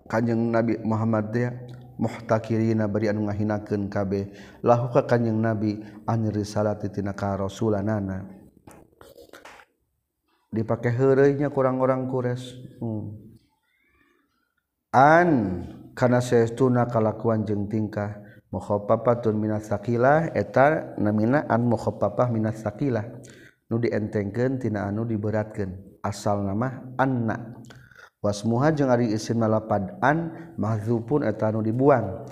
[0.05, 1.51] Kanjeng Nabi Muhammad dia
[1.97, 4.31] muhtakirina bari anu ngahinakeun kabeh.
[4.61, 8.45] Lahu ka Kanjeng Nabi an risalati tina karosulanana
[10.55, 13.11] dipake heureunya kurang-orang kures hmm.
[14.95, 15.29] an
[15.99, 18.23] kana saestuna kalakuan jeung tingkah?
[18.55, 23.03] Mukhaffafatun minas saqilah eta namina an mukhaffafah minas saqilah
[23.67, 25.94] nu dientengkeun tina anu diberatkeun.
[26.05, 27.57] asal nama anna.
[28.21, 32.29] Wasmuha jeung ari isim lapad an mahdzupun eta anu dibuang.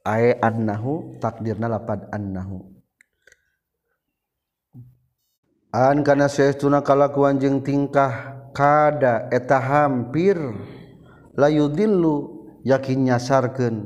[0.00, 2.64] Ae annahu takdirna lapad annahu.
[5.70, 10.36] An kana saestuna kalakuan jeung tingkah kada eta hampir
[11.36, 13.76] la yudillu yakin nyasarkeun.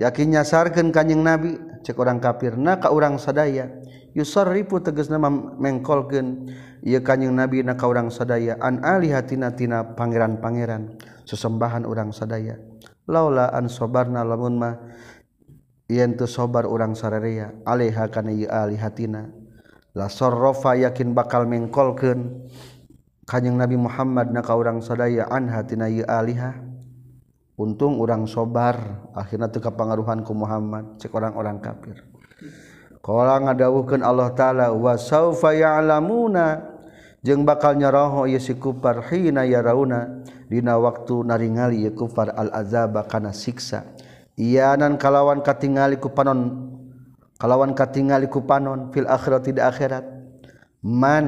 [0.00, 1.54] Yakin nyasarkeun kanjing nabi
[1.86, 3.70] cek orang kafirna ka urang sadaya.
[4.16, 6.48] yusor tegasna teges nama mengkolken
[6.80, 10.96] ia kanyeng nabi na ka urang sadaya an alihatina tina pangeran-pangeran
[11.28, 12.56] sesembahan urang sadaya.
[13.04, 14.72] Laula an sobarna lamun ma
[15.92, 19.28] yen tu sobar urang sararea alaiha kana ieu alihatina.
[19.92, 22.48] La sarrafa yakin bakal mengkolkeun
[23.28, 26.56] kanjing nabi Muhammad na ka urang sadaya an hatina ieu alihah.
[27.56, 32.04] Untung urang sobar akhirnya teu kapangaruhan ku Muhammad cek orang-orang kafir.
[33.06, 36.74] Kala ngadawuhkeun Allah taala wa saufa ya'lamuna.
[37.22, 43.06] Jeung bakal nyaroho ieu si kufar hina yarauna dina waktu naringali ieu kufar al azaba
[43.06, 43.86] kana siksa.
[44.34, 46.66] Iyanan kalawan katingali ku panon
[47.38, 50.06] kalawan katingali ku panon fil akhirati di akhirat.
[50.82, 51.26] Man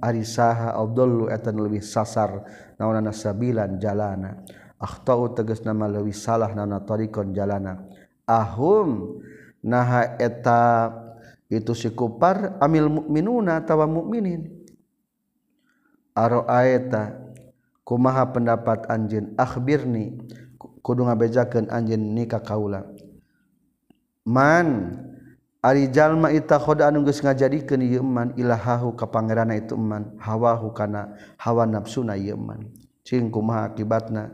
[0.00, 2.48] arisaha saha etan leuwih sasar
[2.80, 4.48] naonana sabilan jalana.
[4.80, 7.84] Akhtau tegas nama leuwih salah naona tariqon jalana.
[8.24, 9.20] Ahum
[9.64, 10.92] naha eta
[11.48, 14.52] itu sikupar amil mukminuna tawa mukminin
[16.12, 17.16] aro aeta
[17.88, 20.18] kumaha pendapat anjin akhbirni
[20.84, 22.84] kudu ngabejakeun anjin nikah kaula.
[24.28, 24.96] Man
[25.64, 30.72] ari jalma ita khoda anu geus ngajadikeun ieu man ilahahu ka pangeranna itu man hawahu
[30.76, 32.72] kana hawa nafsuna ieu man
[33.06, 34.32] cing kumaha akibatna?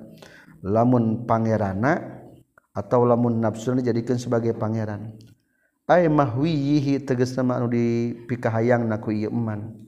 [0.64, 2.00] Lamun pangerana
[2.72, 5.14] atau lamun nafsuna dijadikeun sebagai pangeran.
[5.84, 7.04] ay mahwiyihi
[7.36, 9.84] nama anu dipikahayang na ku ieu iman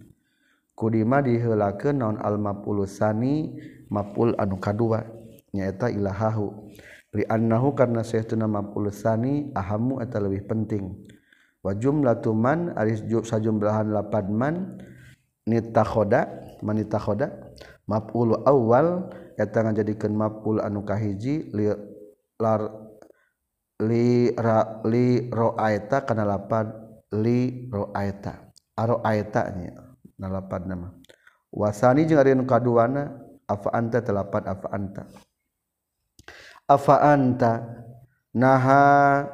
[0.77, 2.85] kudima diheulakeun naon al-mapul
[3.89, 5.09] maf'ul anu kadua
[5.57, 6.53] nyaeta ilahahu.
[7.17, 10.93] Li annahu karna saestuna maf'ul tsani ahamu eta leuwih penting.
[11.65, 14.77] Wa jumlatu man aris sajumlahan lapad man
[15.49, 16.29] nitakhoda
[16.61, 17.33] manitakhoda
[17.89, 19.09] maf'ul awal
[19.41, 21.49] eta ngajadikeun maf'ul anu kahiji
[22.37, 22.86] lar
[23.85, 26.73] li ra, li roaita kana lapad
[27.13, 29.73] li roaita aroaita nya
[30.17, 30.93] na lapad nama.
[31.53, 33.17] Wasani jeung ari nu kaduana
[33.49, 35.03] afa anta telapad afa anta
[36.69, 37.53] afa anta
[38.37, 39.25] naha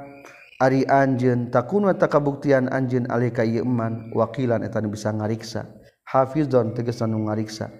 [0.62, 5.66] ari anjeun takun wa takabuktian anjeun alika ieu iman wakilan eta nu bisa ngariksa.
[6.06, 7.70] Hafizun tegas anu ngariksa.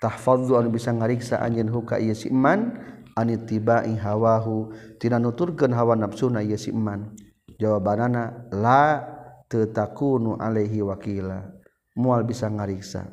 [0.00, 2.76] Tahfazu anu bisa ngariksa anjeun huka ieu si iman
[3.16, 7.16] anitibai hawahu tina nuturkeun hawa nafsuna ieu si iman
[7.56, 9.02] jawabanana la
[9.48, 11.56] tetakunu alaihi wakila.
[11.96, 13.08] Mual bisa ngariksa.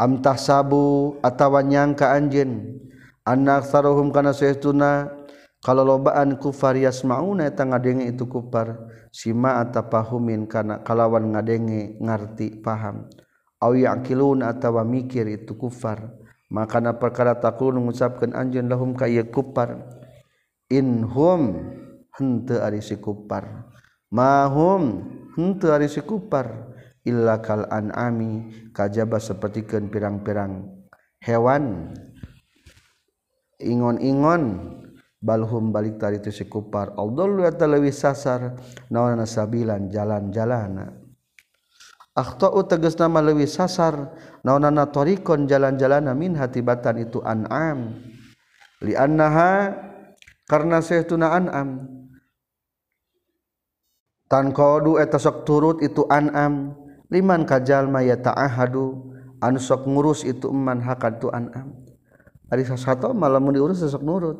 [0.00, 2.80] Am tahsabu atawa nyangka anjeun
[3.28, 5.12] anna kana saestuna
[5.60, 8.80] kalau lobaan kufar yasmauna eta ngadenge itu kufar.
[9.12, 13.12] Sima atapahumin kana kalawan ngadenge ngarti paham.
[13.60, 16.16] Au yaqilun atawa mikir itu kufar.
[16.50, 19.86] Maka na perkara takulun mengucapkan anjeun lahum ka ieu kupar.
[20.66, 21.56] Inhum
[22.18, 23.70] henteu ari si kupar.
[24.10, 25.06] Mahum
[25.38, 26.74] henteu ari si kupar.
[27.06, 30.68] Illa kal an'ami kajaba sapertikeun pirang-pirang
[31.24, 31.96] hewan.
[33.56, 34.42] Ingon-ingon
[35.16, 36.92] balhum balik tari itu si kupar.
[37.46, 38.58] Eta leuwih sasar
[38.92, 40.99] naon sabilan jalan-jalana
[42.20, 44.12] Akhtau teges nama lewi sasar
[44.44, 47.96] naonana torikon jalan-jalana min hatibatan itu an'am.
[48.84, 49.72] Li'annaha
[50.44, 51.88] karena sehtuna an'am.
[54.28, 56.76] Tan qadu eta sok turut itu an'am.
[57.08, 61.72] Liman kajalma ya ta'ahadu anu sok ngurus itu man hakad tu an'am.
[62.52, 64.38] Ari sasato malam diurus sok nurut.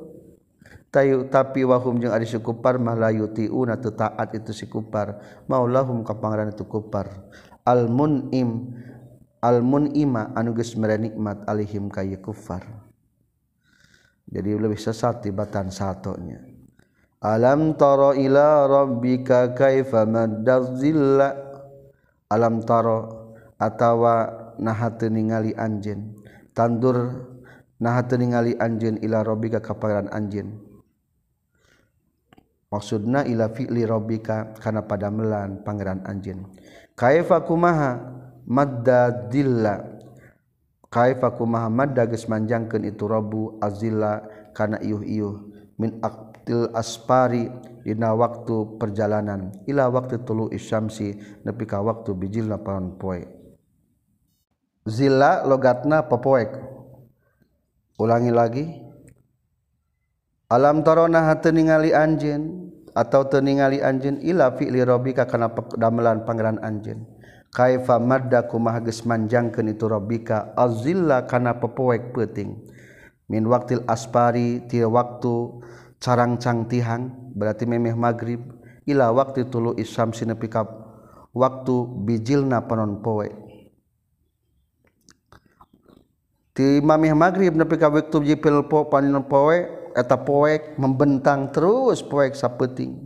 [0.91, 6.51] Tayu tapi wahum jeung ari sikupar mah la yutiuna taat itu sikupar maulahum ka pangeran
[6.51, 7.31] itu kupar.
[7.66, 8.74] almunim
[9.40, 12.64] almunima anuges mere nikmat alihim kayu kufar.
[14.30, 16.50] Jadi lebih sesat tibatan satunya
[17.20, 20.72] alam taro ila rabbika kaifa maddar
[22.32, 22.98] alam taro
[23.61, 24.16] atawa
[24.56, 26.16] nahate ningali anjen
[26.56, 27.28] tandur
[27.76, 30.64] nahate ningali anjen ila rabbika kaparan anjen
[32.72, 36.48] maksudna ila fi'li rabbika kana padamelan pangeran anjen
[37.01, 37.96] kaifa kumaha
[38.44, 39.80] madda dilla?
[40.92, 44.20] Kaifa kumaha madda geus manjangkeun itu rabbu azilla
[44.53, 45.48] kana iuh-iuh
[45.80, 47.48] min aqtil aspari
[47.86, 49.55] dina waktu perjalanan.
[49.64, 53.24] Ila waktu tulu isyamsi nepi ka waktu bijilna paon poe.
[54.84, 56.53] Zilla logatna popoek.
[57.96, 58.66] Ulangi lagi.
[60.51, 67.07] Alam tarona hate ningali anjen atau teningali anjen ila fi'li rabbika kana damelan pangeran anjen
[67.51, 72.55] kaifa madda kumaha geus manjangkeun itu rabbika azilla kana pepoek peuting.
[73.30, 75.62] Min waktil aspari ti waktu
[76.03, 78.43] carang cangtihang berarti memeh maghrib
[78.91, 80.66] ila waktu tulu isam sinepi ka
[81.30, 83.30] waktu bijilna panon poe
[86.57, 89.62] ti mamih maghrib nepi ka waktu jipil po panon poe
[90.01, 92.96] eta poek membentang terus poek sapeting.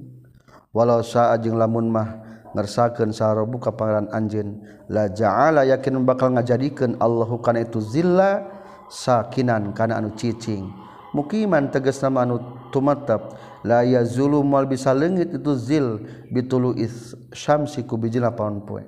[0.71, 2.23] Walau saat jeung lamun mah
[2.55, 8.47] ngersakeun sarobu ka pangeran anjeun la ja'ala yakin bakal ngajadikeun Allahu kana itu zilla
[8.87, 10.71] sakinan kana anu cicing.
[11.15, 12.43] Mukiman tegas nama anu
[12.75, 18.83] tumatap la yazulu mal bisa leungit itu zil bitulu is syamsi ku biji lapan poe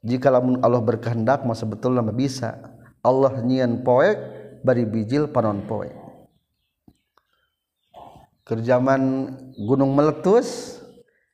[0.00, 2.56] jika lamun Allah berkehendak mah sebetulna bisa.
[3.04, 4.16] Allah nyian poek
[4.64, 5.99] bari bijil panon poek.
[8.50, 10.82] Kerjaman gunung meletus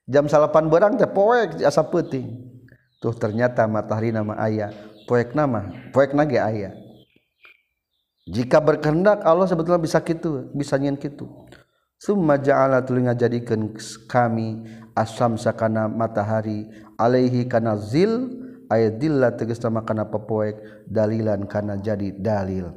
[0.04, 2.44] jam salapan berang teh poek asa peuting.
[3.00, 4.72] Tuh ternyata matahari nama ayah
[5.08, 6.76] poek nama poek nage ayah
[8.26, 11.30] jika berkehendak Allah sebetulnya bisa gitu bisa nyen gitu
[11.96, 13.70] summa ja'ala tulinga jadikan
[14.10, 14.66] kami
[14.98, 16.66] asam sakana matahari
[16.98, 18.34] alaihi kana zil
[18.66, 20.58] ayat dilla tegas nama kana pepoek
[20.90, 22.74] dalilan kana jadi dalil.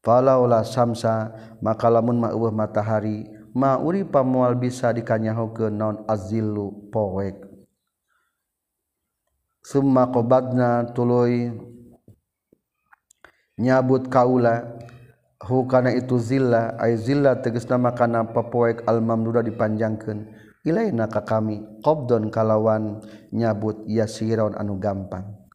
[0.00, 1.28] Falaula samsa
[1.60, 7.40] maka lamun ma matahari mauri pamual bisa dikanyahu ke non azilu powek
[9.60, 11.52] summa qobadna tuluy
[13.60, 14.80] nyabut kaula
[15.40, 20.28] hu kana itu zilla ay zilla tegasna makana kana al mamduda dipanjangkeun.
[20.60, 23.00] Ilaina ka kami qabdon kalawan
[23.32, 25.48] nyabut yasiron anu gampang.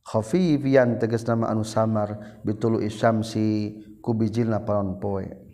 [0.00, 5.45] Khafifian tegasna anu samar bitulu isyamsi ku bijilna panon poek.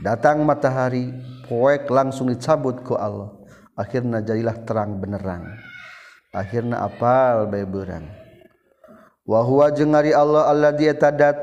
[0.00, 1.12] datang matahari
[1.46, 3.34] poek langsung dicabut ku Allah.
[3.74, 5.44] Akhirnya jadilah terang benerang.
[6.30, 8.24] Akhirnya apal beberang
[9.24, 11.36] wahwa huwa jengari Allah dia tadat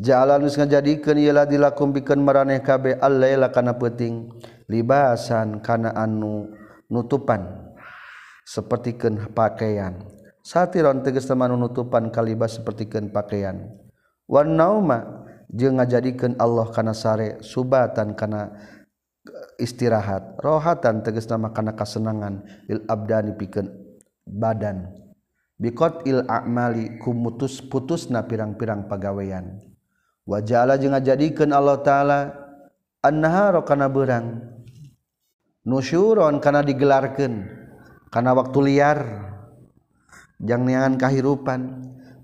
[0.00, 4.32] jalan geus ngajadikeun ieu dilakum bikeun maraneh kabe allaila kana peuting.
[4.64, 6.48] Libasan kana anu
[6.88, 7.68] nutupan.
[8.48, 10.04] Sapertikeun pakaian.
[10.44, 13.72] Satiron tegas teman nutupan kalibas sapertikeun pakaian.
[14.24, 15.23] Wan nauma
[15.54, 18.50] jeung ngajadikeun Allah kana sare subatan kana
[19.56, 20.42] istirahat.
[20.42, 22.42] Rohatan tegas nama kana kasenangan.
[22.66, 23.70] Il abdani pikeun
[24.26, 24.90] badan.
[25.54, 29.62] Biqat il a'mali kumutus putusna pirang-pirang pagawean.
[30.26, 32.18] Waja'ala jeung ngajadikeun Allah taala
[33.06, 34.42] annahara kana beurang.
[35.64, 37.46] Nusyuron kana digelarkeun
[38.10, 39.00] kana waktu liar.
[40.42, 41.60] Jangan neangan kahirupan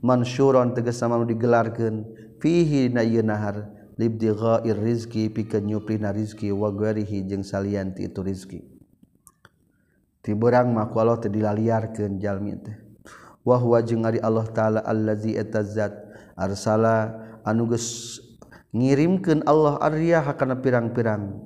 [0.02, 2.04] mansyuron tegas sama digelarkeun.
[2.40, 3.68] fihi na ieu nahar
[4.00, 8.60] libdighair rizki pikeun nyuplina rizki wa ghairihi jeung salian ti itu rizki
[10.20, 12.76] tiberang mah ku Allah teu dilaliarkeun jalmi teh.
[13.40, 15.96] Wa huwa jeung ari Allah taala allazi etazat
[16.36, 18.20] arsala anu geus
[18.76, 21.40] ngirimkeun Allah ar-riyaha kana pirang-pirang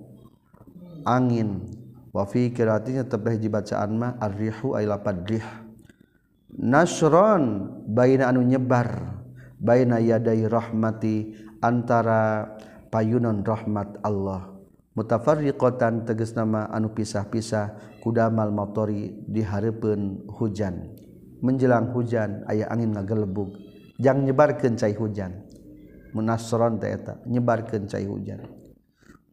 [1.06, 1.70] angin.
[2.10, 5.46] Wa fi qiraatinya tebeh di bacaan mah ar-rihu ay lapadrih
[6.50, 9.22] nasron baina anu nyebar.
[9.60, 12.54] baina yaday rahmati antara
[12.92, 14.54] payunon rahmat Allah.
[14.94, 20.94] Mutafarriqatan tegas nama anu pisah-pisah kudamal motori dihareupeun hujan.
[21.42, 23.58] Menjelang hujan aya angin ngagelebug
[23.98, 25.44] jang nyebarkeun cai hujan.
[26.14, 28.46] Munasron teh eta nyebarkeun cai hujan.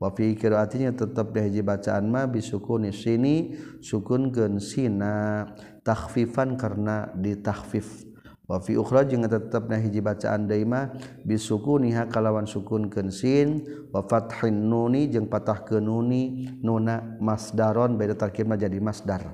[0.02, 3.54] Wa fi qiraatinya tetep dihaji bacaan ma bisukuni sini
[3.86, 5.46] sukunkeun sina
[5.86, 8.11] takhfifan karena ditakhfif.
[8.52, 10.92] wafi ukhra jeung tetepna hiji bacaan daima
[11.24, 13.64] bisukuniha kalawan sukunkeun sin
[13.96, 19.32] wa fathin nuni jeung patahkeun nuni nuna masdaron beda tarkibna jadi masdar.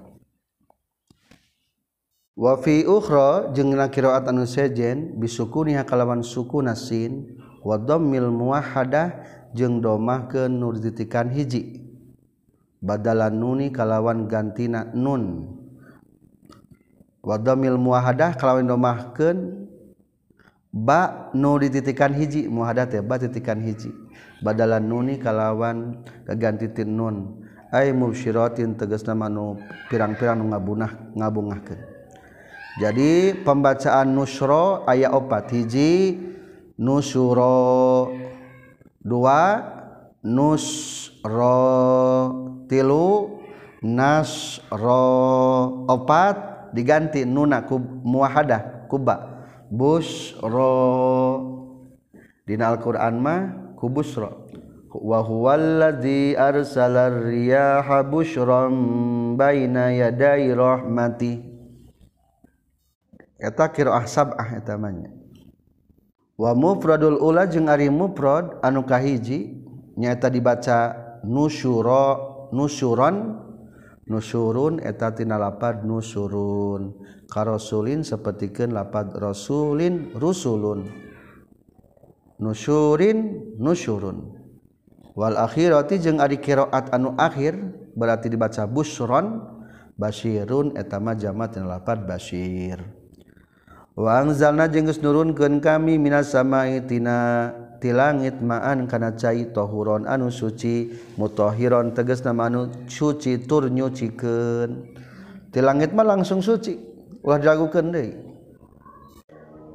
[2.37, 9.17] Wa fi ukhra jeung qiraat anu sejen bisukuniha kalawan sukuna sin wa dhammil muwahhadah
[9.57, 11.81] jeung domahkeun nur ditikan hiji.
[12.77, 15.57] Badalan nuni kalawan gantina nun.
[17.27, 19.67] wadomil muahadah kalau domahkeun
[20.71, 23.91] ba nu dititikan hiji muahadah teh ba titikan hiji.
[24.39, 27.43] Badalan nuni kalawan kaganti tin nun.
[27.67, 29.59] Ay mubsyiratin tegasna manu
[29.91, 31.79] pirang-pirang nu ngabunah ngabungahkeun.
[32.79, 35.51] Jadi pembacaan nusro ayat opat.
[35.51, 36.15] Hiji
[36.79, 38.13] nusuro
[39.03, 39.65] dua
[40.23, 41.59] nusro
[42.69, 43.41] tilu
[43.81, 45.03] nasro
[45.89, 50.73] opat diganti nuna kub, muahadah kuba busro
[52.47, 53.39] dina Al-Qur'an mah
[53.75, 54.47] kubusro
[54.97, 58.73] wa huwal ladzi arsala riyaha bushran
[59.37, 61.43] baina yaday rahmati.
[63.37, 65.13] Eta qiraah sab'ah eta manya.
[66.37, 69.61] Wa mufradul ula jeung ari mufrad anu kahiji
[69.93, 72.17] nyaeta dibaca nusyura
[72.49, 73.46] nusyuron
[74.07, 76.95] nusurun etatina lapad nusurun
[77.27, 81.07] karosulin sepertikan lapad rasulin rusulun.
[82.37, 84.37] Nusurin nusurun
[85.17, 87.57] wal akhirati jeung ari qiraat anu akhir
[87.97, 89.41] berarti dibaca busron
[89.97, 92.77] basyirun eta mah jamat tina lapad basyir
[93.97, 97.56] wa anzalna jeung geus nurunkeun kami minas samai tina.
[97.77, 104.97] ti langit maan kana cai tohuron anu suci mutohiron teges nama anu suci tur nyucikeun
[105.53, 106.77] ti langit mah langsung suci
[107.21, 108.11] ulah diragukeun deui.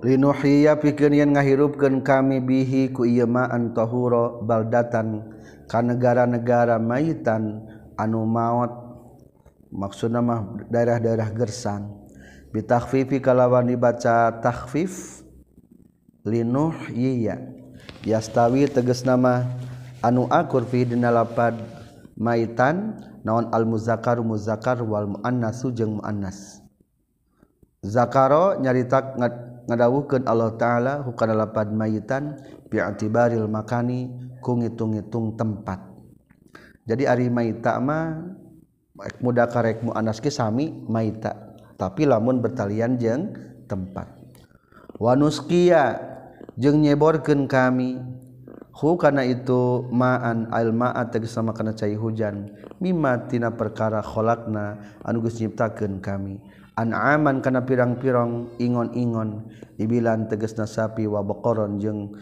[0.02, 5.22] Linuhiya pikeun yen ngahirupkeun kami bihi ku ieu ma'an tahura baldatan
[5.70, 7.62] ka negara-negara maitan
[7.94, 8.82] anu maot.
[9.70, 12.02] Maksudna mah daerah-daerah gersang
[12.50, 15.22] bitakhfifi kalawan dibaca takhfif
[16.26, 17.61] linuhiya.
[18.02, 19.46] yastawi teges nama
[20.02, 21.54] anu akur fi dina lapad
[22.18, 26.58] maitan naon al muzakkar muzakkar wal muannas jeung muannas.
[27.82, 29.18] Zakaro nyarita
[29.66, 32.38] ngadawuhkeun Allah taala hukana lapad maitan
[32.70, 35.82] bi atibaril makani ku ngitung-ngitung tempat.
[36.86, 38.34] Jadi ari maita mah
[39.22, 43.34] muda karek muannas ge sami maita tapi lamun bertalian jeung
[43.66, 44.10] tempat.
[44.98, 46.11] Wanuskiya
[46.60, 48.00] jeung nyeborkeun kami
[48.72, 55.40] hu kana itu ma'an almaat tegas sama kana cai hujan mimatina perkara kholakna anu geus
[55.40, 56.40] nyiptakeun kami.
[56.72, 59.44] An'aman kana pirang-pirang ingon-ingon
[59.76, 62.16] ibilan tegasna sapi wa baqaron jeung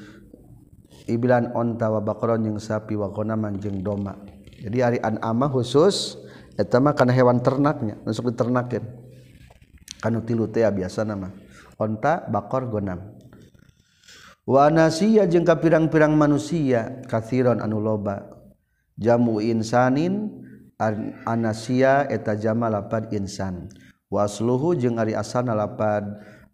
[1.06, 4.18] ibilan onta wa baqaron jeung sapi wa jeng jeung doma
[4.58, 6.18] jadi ari an'ama khusus
[6.58, 8.82] eta mah kana hewan ternaknya masuk diternakin
[10.02, 11.30] kanu tilu teh biasa nama
[11.78, 13.19] onta bakor gonam.
[14.50, 18.34] Waanasia jengka pirang-pirang manusia kathiron anu loba.
[18.98, 20.42] Jamu insanin
[21.22, 23.70] anasia eta jama lapad insan.
[24.10, 26.02] Wasluhu jeung ari asana lapad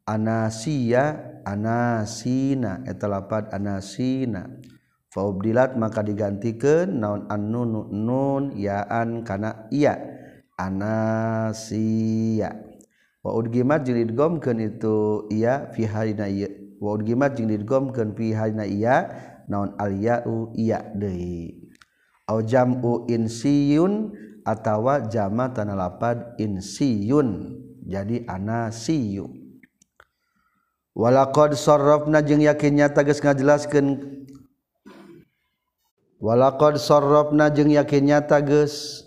[0.05, 4.45] anasia anasina eta lapad anasina.
[5.09, 9.97] Faubdilat maka digantikeun naon annunu nun yaan kana iya
[10.61, 12.53] anasia
[13.25, 16.29] wa udgimat jilid gom itu iya fi harina
[16.87, 19.11] wa gimat jeung didgomkeun fi halina iya
[19.51, 21.67] naon al ya'u iya deui.
[22.31, 24.15] Au jam'u insiyun
[24.47, 25.75] atawa jama tanah
[26.39, 29.31] insiyun jadi anasiyu
[30.95, 34.15] walaqad sarrafna jeung yakinnya tegas ngajelaskeun.
[36.23, 39.03] Walaqad sarrafna jeung yakinnya tegas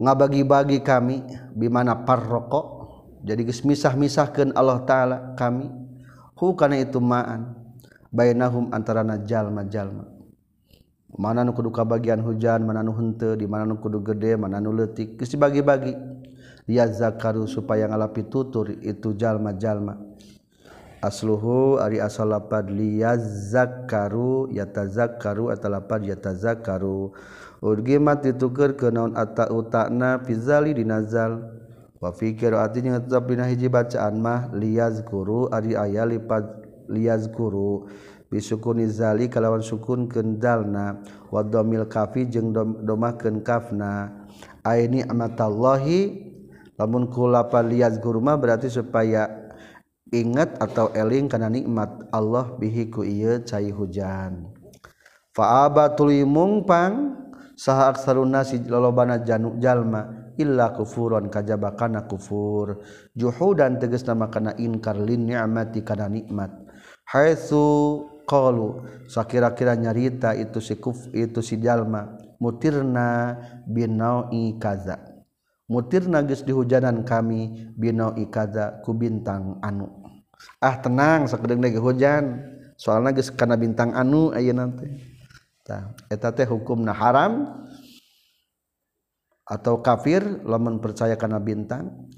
[0.00, 1.24] ngabagi-bagi kami
[1.56, 2.92] bimana parroko
[3.24, 5.83] jadi geus misah-misahkeun Allah taala kami.
[6.38, 7.54] hu kana itu maan.
[8.14, 10.06] Bainahum antarana jalma jalma.
[11.14, 14.70] Mana nu kudu kabagian hujan mana nu henteu di mana nu kudu gede mana nu
[14.70, 15.18] leutik.
[15.18, 15.94] Geus dibagi-bagi.
[16.70, 19.98] Ya zakaru supaya ngalapi tutur itu jalma jalma.
[21.04, 27.12] Asluhu ari asal lapad liyazakaru yatazakaru atau lapad yatazakaru.
[27.60, 31.63] Urgi mat ke naon ata utakna fizali dinazal.
[32.04, 36.44] wafikiratinyapina hiji bacaan mah liaz guru ari aya lipat
[36.92, 37.88] liaz guru.
[38.28, 41.00] Bisukuni zali kalawan sukun kendalna.
[41.32, 42.52] Wadomil kafi jeung
[42.84, 44.12] domahkeun kafna.
[44.60, 46.28] Aini amatallahi
[46.76, 49.48] lamun kulapa liaz guru mah berarti supaya
[50.10, 54.50] ingat atau eling kana nikmat Allah bihi ku ieu cai hujan.
[55.34, 57.16] Fa'abatul mungpang
[57.54, 60.23] saha aksaruna si lolobana janu jalma.
[60.40, 62.82] illa kufuron kajaba kana kufur.
[63.14, 66.50] Juhudan tegasna kana inkar lin ni'mati kana nikmat.
[67.04, 67.64] Haitsu
[68.24, 73.36] qalu sakira-kira nyarita itu si kuf itu si jalma mutirna
[73.68, 75.00] binaui kaza.
[75.64, 79.88] Mutirna geus dihujanan kami binaui kaza ku bintang anu.
[80.60, 82.52] Ah tenang sakedeng lagi hujan.
[82.76, 84.92] Soalnya geus kana bintang anu ayeuna teh.
[85.64, 87.64] Tah eta teh hukumna haram.
[89.44, 92.08] atau kafir lamun percaya kana bintang.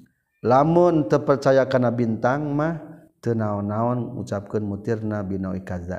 [0.46, 2.78] Lamun terpercaya kana bintang mah
[3.18, 5.98] tenaon-naon ucapkan mutirna binawi kaza.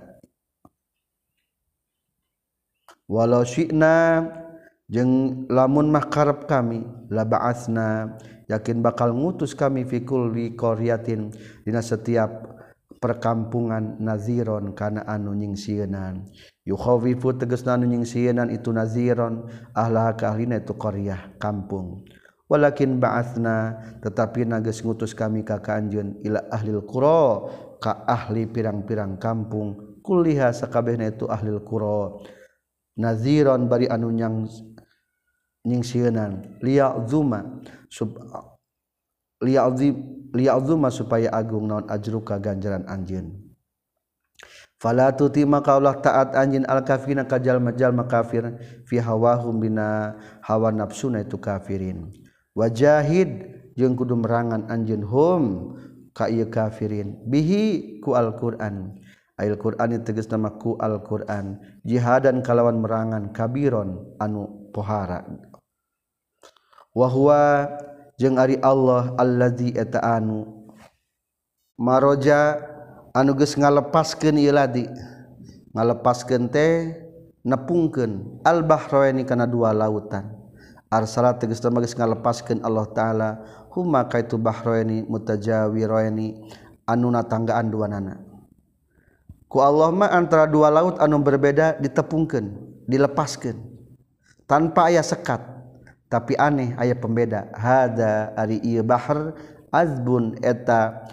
[3.07, 4.23] Walau syi'na
[4.88, 8.15] jeng lamun mah karep kami laba'asna
[8.47, 11.32] yakin bakal ngutus kami fikul li koryatin
[11.67, 12.57] dina setiap
[12.98, 16.26] perkampungan naziron kana anu nyingsieunan
[16.66, 22.04] yukhawifu tegasna anu nyingsieunan itu naziron ahlaha ka ahlina itu qaryah kampung.
[22.48, 27.43] Walakin ba'atsna tetapi nages ngutus kami ka kanjeun ila ahlil qura
[27.84, 30.00] ka ahli pirang-pirang kampung.
[30.00, 32.24] Kulliha sakabehna itu ahlil qura.
[32.95, 34.48] Naziron bari anu nyang
[35.68, 37.60] nyingsieunan liya zuma
[37.91, 38.16] sub
[39.41, 43.33] liazima supaya agung naon ajruka ganjaran anjeun.
[44.77, 50.69] Fala tuti maka ulah taat anjeun al kafirina kajal majal makafir fi hawahum bina hawa
[50.69, 52.13] nafsuna itu kafirin.
[52.53, 55.43] Wajahid jeung kudu merangan anjeun hum
[56.13, 57.17] ka ieu kafirin.
[57.25, 59.01] Bihi ku alquran.
[59.38, 65.29] Ayat Quran yang tegas nama ku Al Quran jihadan kalawan merangan kabiron anu pohara.
[66.89, 67.69] Wahwa
[68.18, 70.68] jeung ari Allah allazi eta anu.
[71.78, 72.57] Maroja
[73.13, 74.89] anu geus ngalepaskeun ieu ladi.
[75.78, 76.97] Ngalepaskeun teh
[77.45, 78.41] nepungkeun.
[78.41, 80.34] Al bahraini kana dua lautan.
[80.89, 83.30] Arsala tegas geus ngalepaskeun Allah taala.
[83.78, 86.49] Huma kaitu bahraini mutajawiraini
[86.89, 88.28] anu natanggaan duanana
[89.47, 92.45] ku Allah mah antara dua laut anu berbeda ditepungkeun
[92.88, 93.57] dilepaskeun.
[94.47, 95.43] Tanpa aya sekat.
[96.08, 97.51] tapi aneh aya pembeda.
[97.55, 99.36] Hada ari ieu bahr
[99.72, 101.08] azbun eta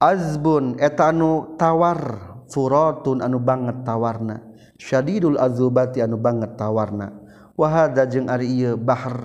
[0.00, 2.00] azbun eta anu tawar
[2.48, 4.40] furatun anu banget tawarna.
[4.76, 7.12] Syadidul azubati anu banget tawarna.
[7.56, 9.24] Wa hada jeung ari ieu bahr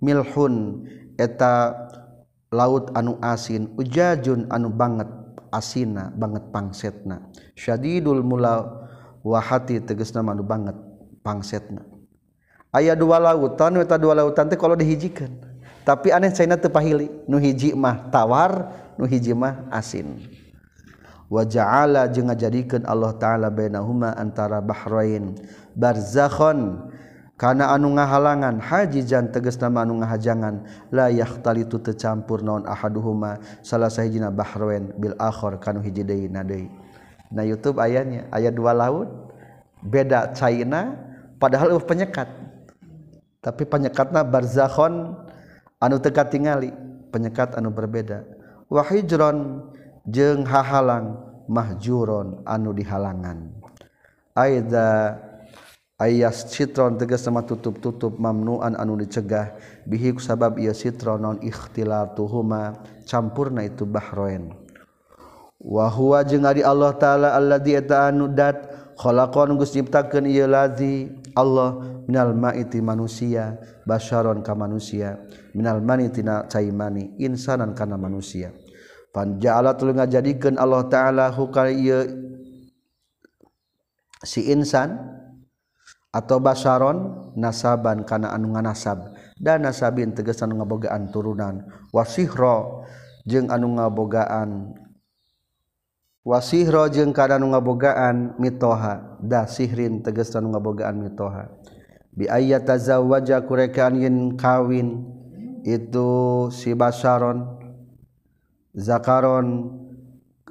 [0.00, 0.84] milhun
[1.20, 1.76] eta
[2.52, 5.08] laut anu asin ujajun anu banget
[5.52, 7.28] asina banget pangsetna.
[7.56, 8.84] Syadidul mula
[9.24, 10.76] wahati tegesna anu banget
[11.24, 11.93] pangsetna.
[12.74, 15.30] aya dua lautan eta dua lautan teh kalau dihijikan.
[15.86, 20.18] Tapi aneh China tepahili nu hiji mah tawar nu hiji mah asin.
[21.28, 25.38] Wa ja'ala jeung ngajadikeun Allah taala bainahuma antara bahrain
[25.76, 26.90] barzakhon.
[27.34, 30.64] Kana anu ngahalangan hajijan tegas nama anu ngahajangan
[30.94, 36.70] la yahtalitu tercampur naon ahaduhuma salah sahijina bahrain bil akhir kanu hiji deui na deui.
[37.34, 39.10] Na YouTube ayatnya ayat dua laut
[39.82, 40.94] beda China
[41.36, 42.30] padahal uh penyekat.
[43.44, 45.12] tapi penyekatna barzakhon
[45.76, 46.72] anu teka tingali
[47.12, 48.24] penyekat anu berbeda.
[48.72, 49.68] Wahijron
[50.08, 53.52] jeung hahalang mahjuron anu dihalangan.
[54.32, 55.20] Aida
[56.00, 63.62] ayas citron tegas sama tutup-tutup mamnuan anu dicegah bihi sabab ieu citron non ikhtilatuhuma campurna
[63.62, 64.56] itu bahroen.
[65.60, 71.10] Wa huwa jeung ari Allah taala alladzi eta anu dat khalaqan geus ciptakeun ieu lazi
[71.34, 75.18] Allah minal ma'iti manusia basyaron ka manusia
[75.54, 78.54] minal mani tina cai mani insanan kana manusia.
[79.14, 82.02] Pan ja'ala tuluy ngajadikeun Allah taala hukal ieu
[84.26, 84.98] si insan
[86.10, 89.14] atau basyaron nasaban kana anu nganasab.
[89.34, 91.66] Dan nasabin tegesan ngabogaan turunan.
[91.90, 92.86] Wasihro
[93.26, 94.78] jeung anu ngabogaan
[96.24, 101.52] wasihro jeung nu ngabogaan mitoha da sihrin tegesan nu ngabogaan mitoha.
[102.16, 105.04] Bi ayat tazawwaja kurekan yin kawin
[105.68, 107.60] itu si basaron
[108.72, 109.76] zakaron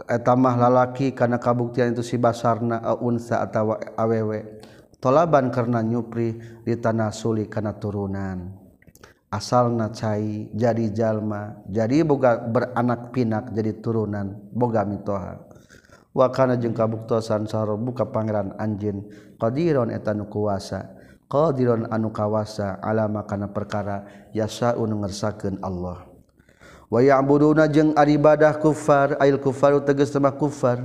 [0.05, 4.61] etamah lalaki karena kabuktian itu si basarna unsa atau awewe.
[5.01, 8.55] Tolaban karena nyupri di tanah suli karena turunan.
[9.34, 15.53] Asalna cai jadi jalma jadi boga beranak pinak jadi turunan boga mitoha.
[16.14, 19.09] wakana jeung kabuktosan sahur buka Pangeran anjin
[19.41, 20.93] qadiron eta nu kuasa
[21.26, 24.05] qadiron anu kawasa alama kana perkara
[24.38, 26.05] yasaun ngersakeun Allah.
[26.93, 30.78] Wa ya'buduna jeung aribadah kufar ail kufaru tegas sama kufar.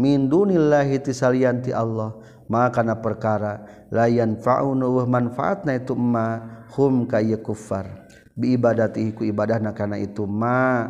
[0.00, 2.16] Min dunillahi tisalianti Allah
[2.48, 6.40] makana perkara layan faunu wa manfaatna itu ma
[6.72, 8.08] hum kaya kufar.
[8.32, 10.88] Bi ibadatihi ku ibadahna kana itu ma.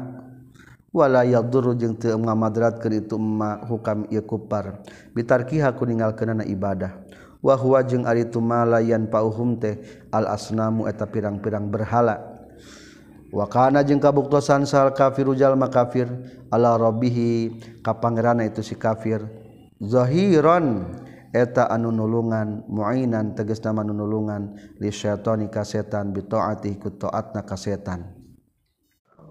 [0.93, 4.85] wala yadurru jeung teu ngamadrat keur itu ma hukam ieu kufar
[5.17, 7.01] bitarkiha ku ninggalkeunana ibadah.
[7.43, 9.83] Wa huwa jeung ari tu malayan pauhum teh
[10.15, 12.23] al asnamu eta pirang-pirang berhala.
[13.35, 16.07] Wa kana jeung kabuktosan sal kafiru jalma kafir
[16.55, 17.51] ala rabbih
[17.83, 19.27] ka pangeranna itu si kafir.
[19.83, 20.87] Zahiran
[21.35, 27.43] eta anu nulungan muainan tegasna nama nulungan li syaitani ka setan bi taati ku taatna
[27.43, 28.22] ka setan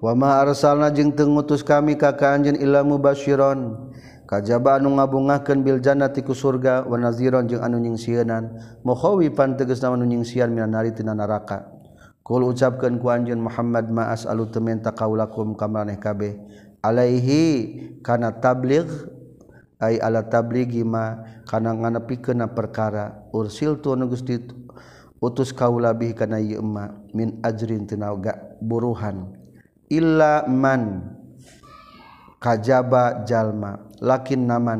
[0.01, 3.93] wama arsalna jeung teu ngutus kami ka ka anjeun illa mubasyiron.
[4.25, 8.79] Kajaba anu ngabungahkeun bil jannati ku surga wa naziron jeung anu nyingsieunan.
[8.81, 11.67] Mukhawifan tegasna anu nyingsian minan nari tina neraka
[12.23, 16.39] kul ucapkeun ku anjeun Muhammad ma as'alu tementa kaulakum kamaneh kabeh.
[16.79, 18.87] Alaihi kana tabligh
[19.83, 23.27] ay ala tablighi ma kana nganepikeun perkara.
[23.35, 24.39] Ursil tu anu Gusti
[25.19, 26.63] utus kaula bi kana ieu
[27.11, 28.15] min ajrin tina
[28.63, 29.40] buruhan.
[29.91, 31.03] illa man
[32.39, 34.79] kajaba jalma lakin naman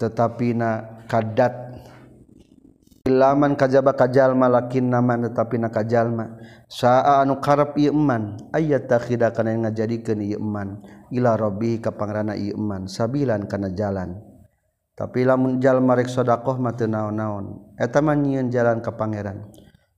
[0.00, 1.68] tetapi na kadat.
[3.06, 6.42] Ilaman kajaba kajalma lakin naman tetapi na kajalma.
[6.66, 10.42] Saa anu karep Iman ayat takhida kana ngajadikeun ieu
[11.14, 12.58] ila rabbi ka pangrana ieu
[12.90, 14.18] sabilan kana jalan.
[14.96, 17.76] Tapi lamun jalma rek sedekah mah teu naon-naon.
[17.76, 19.44] Eta mah nyieun jalan ka pangeran.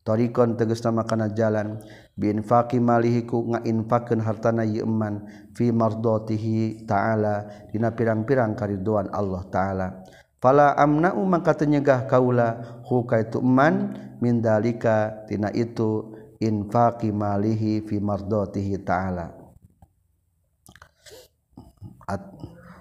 [0.02, 1.78] Tarikon tegasna nama kana jalan.
[2.18, 5.22] binfaqi malihi ku ngainfaqkeun hartana eman
[5.54, 9.86] fi mardotihi ta'ala dina pirang-pirang karidoan Allah ta'ala.
[10.42, 13.74] Fala amna umang tenyegah kaula hukaitu eman man
[14.18, 19.38] min dalika tina itu infaqi malihi fi mardotihi ta'ala.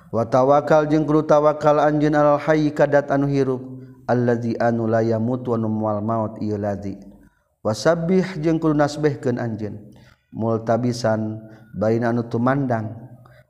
[0.07, 3.59] Wa tawakal jeung kudu tawakal anjeun alal hayy kadat anu hirup
[4.07, 5.67] allazi anu la yamut wa nu
[5.99, 6.95] maut ieu lazi
[7.67, 9.75] wasabih jeung kudu nasbihkeun anjeun.
[10.31, 11.43] Multabisan
[11.75, 12.95] baina anu tumandang.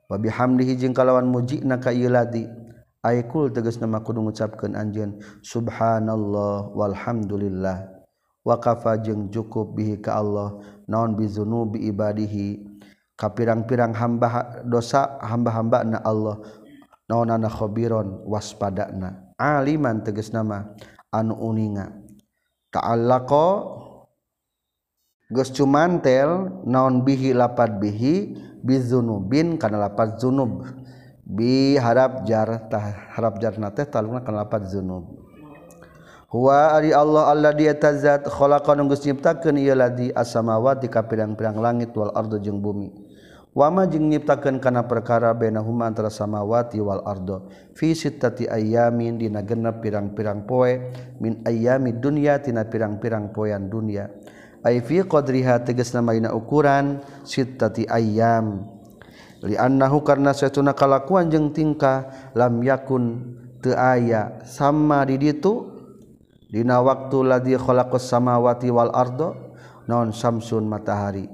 [0.10, 2.50] Wa bihamdihi jeung kalawan mujina ka ieu ladi.
[3.06, 5.22] Aikul tegas nama kudu ngucapkeun anjeun.
[5.46, 7.94] Subhanallah walhamdulillah.
[8.42, 10.58] Wa kafa jeung cukup bihi ka Allah.
[10.90, 12.66] Naon bizunubi ibadihi?
[13.14, 16.42] Ka pirang-pirang hamba dosa hamba-hamba na Allah
[17.06, 18.26] naonana khabiron?
[18.26, 19.36] Waspadana.
[19.38, 20.74] Aliman tegas nama
[21.14, 21.94] anu uninga.
[22.74, 23.77] Ta'allaqa
[25.28, 30.64] Gus cumantel naon bihi lapat bihi bizunubin karena lapat zunub.
[31.28, 35.04] Biharap jar tah harap jar nate talungna kana lapat zunub.
[36.32, 41.92] Huwa ari Allah Allah dia tazat khalaqan geus nyiptakeun ieu ladi as-samawati ka pirang-pirang langit
[41.92, 42.96] wal ardo jeung bumi.
[43.52, 49.84] Wama jeung nyiptakeun kana perkara bainahuma antara samawati wal ardo fi sittati ayamin dina genep
[49.84, 54.08] pirang-pirang poe min ayami dunya tina pirang-pirang poean dunya.
[54.66, 58.66] ay fi qadriha tegasna maina ukuran sittati ayyam.
[59.46, 65.78] Li annahu karna satuna kalakuan jeung tingkah lam yakun teu aya sama di ditu.
[66.48, 69.36] Dina waktu ladzi khalaqas samawati wal ardo
[69.86, 71.28] non samsun matahari.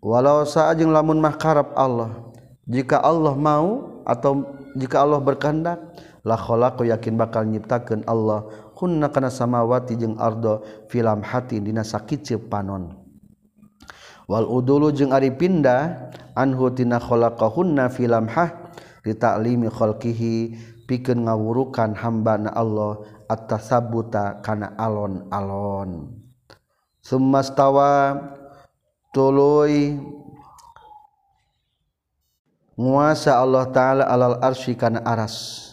[0.00, 2.32] Walau saa jeung lamun mah karep Allah
[2.66, 4.42] jika Allah mau atau
[4.74, 5.78] jika Allah berkehendak
[6.26, 10.60] la khalaqu yakin bakal nyiptakeun Allah kunna kana samawati jeung ardo
[10.92, 12.92] filam hati dina sakit panon.
[14.28, 18.52] Wal udulu jeung ari pindah anhu tina khalaqahunna filam hah
[19.06, 20.52] li ta'limi khalqihi
[20.84, 23.00] pikeun ngawurukan hamba na Allah
[23.32, 26.12] at-tasabbuta kana alon-alon.
[27.00, 28.18] Summastawa
[32.76, 35.64] nguasa Allah ta'ala alal arsy kana aras.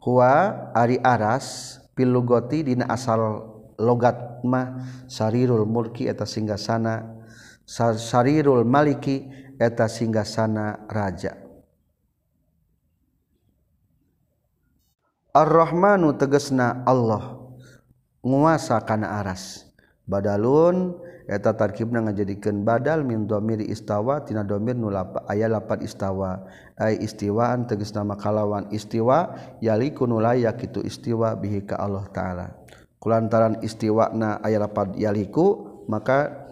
[0.00, 3.48] Huwa ari aras pilugoti dina asal
[3.80, 4.78] logat mah
[5.08, 7.22] sarirul mulki eta singgasana
[7.66, 9.28] sarirul maliki
[9.58, 11.38] eta singgasana raja.
[15.32, 17.40] Ar-Rahmanu tegesna Allah
[18.20, 19.64] nguasa kana aras.
[20.04, 24.90] Badalun eta tarkibna ngajadikeun badal min dhamir istawa tina dhamir nu
[25.28, 26.46] aya lapan istawa.
[26.78, 32.46] Ai istiwaan tegas nama kalawan istiwa yaliku nu layak itu istiwa bihi ka Allah taala.
[32.98, 36.48] Kulantaran istiwana aya lapan yaliku maka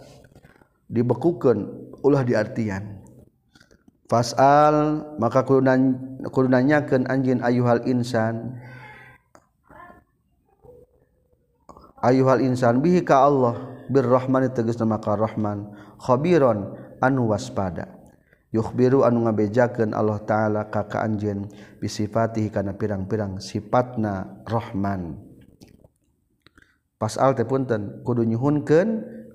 [0.90, 1.58] dibekukeun
[2.02, 3.00] ulah diartian
[4.10, 5.94] fasal maka kudunan
[6.26, 8.58] kudunanyakeun anjeun ayuhal insan.
[12.02, 13.79] Ayuhal insan bihi ka Allah.
[13.90, 18.00] birrahmani teges nama karrahman khobiron anu waspada.
[18.50, 21.46] Yukhbiru anu ngabejakeun Allah taala ka ka anjeun
[21.78, 25.22] bisifatihi kana pirang-pirang sifatna rahman.
[26.98, 28.88] Pasal teh punten kudu nyuhunkeun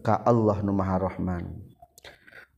[0.03, 1.47] ka Allah nu maha rahman.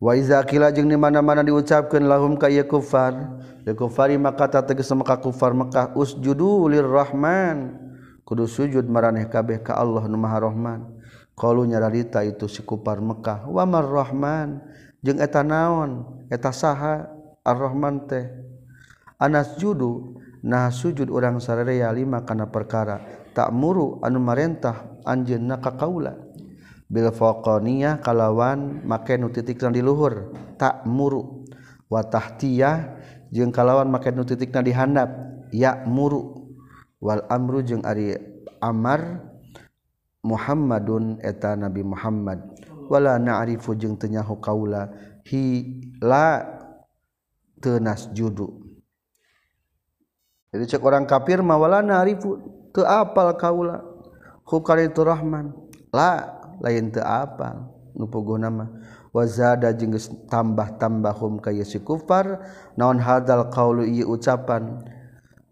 [0.02, 3.14] Wa iza qila jeung di mana-mana diucapkeun lahum ka ieu kufar
[3.62, 7.86] li kufari maka tegas maka kufar maka usjudu lirrahman.
[8.26, 10.97] Kudu sujud maraneh kabeh ka Allah nu maha rahman.
[11.38, 14.66] kalau nyararita itu sikupar Mekkah wa marrahman.
[15.06, 16.26] Jeung eta naon?
[16.34, 17.14] Eta saha?
[17.46, 18.28] Ar-Rahman teh.
[19.22, 23.06] Anas judu nah sujud urang sararea lima kana perkara.
[23.38, 26.18] Tak muru anu marentah anjeunna ka kaula
[26.90, 30.34] bil faqaniyah kalawan make nu titikna di luhur.
[30.58, 31.46] Tak muru.
[31.88, 32.98] Wa tahtiyah
[33.30, 35.14] jeung kalawan make nu titikna di handap.
[35.54, 36.50] Ya muru.
[36.98, 38.18] Wal amru jeung ari
[38.58, 39.27] amar.
[40.28, 42.44] Muhammadun eta Nabi Muhammad.
[42.92, 44.92] Wala na'rifu jeung teu nyaho kaula
[45.28, 45.64] hi
[46.04, 46.44] la
[47.64, 48.48] teu nasjudu.
[50.52, 52.36] Jadi cek orang kafir mah wala na'rifu
[52.76, 53.84] teu apal kaula.
[54.44, 55.56] Hukaritu rahman.
[55.96, 57.72] La lain teu apal.
[57.96, 58.70] Nu pogohna mah
[59.16, 59.96] wazada jeung
[60.30, 62.44] tambah-tambah hum ka si kufar
[62.78, 64.84] naon hadal qaulu ieu ucapan?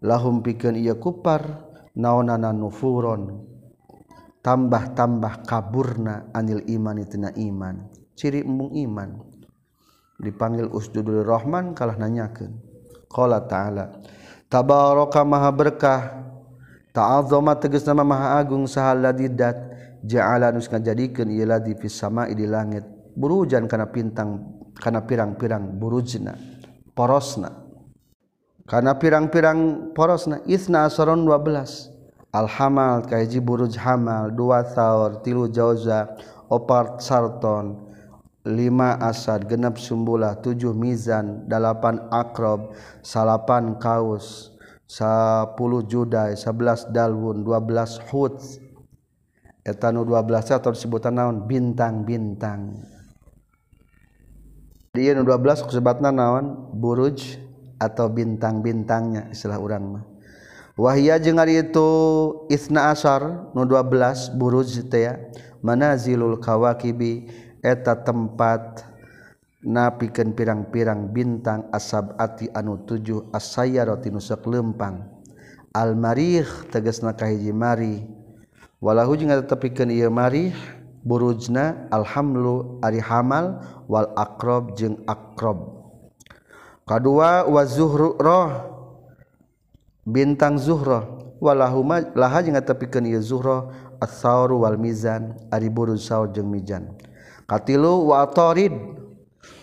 [0.04, 1.66] Lahum pikeun ieu kufar
[1.96, 3.55] naonana nufuron
[4.46, 7.90] tambah-tambah kaburna anil iman tina iman.
[8.14, 9.18] Ciri embung iman.
[10.22, 12.54] Dipanggil usjudul Rahman kalah nanyakeun.
[13.10, 13.98] Qala ta'ala
[14.46, 16.00] tabaraka maha berkah
[16.94, 19.58] ta'azzama tegas nama maha agung sahalladidat
[20.06, 22.86] ja'ala nus ngajadikeun ieu ladi fis sama'i di langit
[23.18, 26.38] burujan kana pintang kana pirang-pirang burujna
[26.94, 27.50] porosna.
[28.66, 31.95] Kana pirang-pirang porosna isna asaron 12
[32.36, 36.12] alhamal kaji buruj hamal dua thaur tilu jauza
[36.52, 37.88] opat sarton
[38.44, 44.52] lima asad genap sumbulah tujuh mizan delapan akrob salapan kaus
[44.84, 48.36] sepuluh judai sebelas dalwun dua belas hud
[49.66, 51.42] etanu dua belas atau sebutan naon?
[51.50, 52.86] Bintang-bintang.
[54.94, 56.70] Dua belas sebatna naon?
[56.70, 57.42] Buruj
[57.82, 60.15] atau bintang-bintangnya istilah orang mah
[60.76, 61.88] Wahia jeung ari itu
[62.52, 65.16] Isna Asar nu 12 buruj teh ya.
[65.64, 67.32] Manazilul kawakibi
[67.64, 68.84] eta tempat
[69.64, 75.00] napikeun pirang-pirang bintang asabati anu tujuh asayarati nu lempang.
[75.72, 78.04] Al-marih tegasna kahiji mari.
[78.76, 80.52] Walahu jeung tetepikeun ieu marih
[81.00, 85.88] burujna alhamlu ari hamal wal akrob jeung akrob.
[86.84, 88.75] Kadua wa zuhru roh
[90.06, 96.46] bintang Zuhro walahuma laha jeung tepikeun ieu Zuhro as-saur wal mizan ari buruz saur jeung
[96.46, 96.94] mizan.
[97.50, 98.72] Katilu wa atarid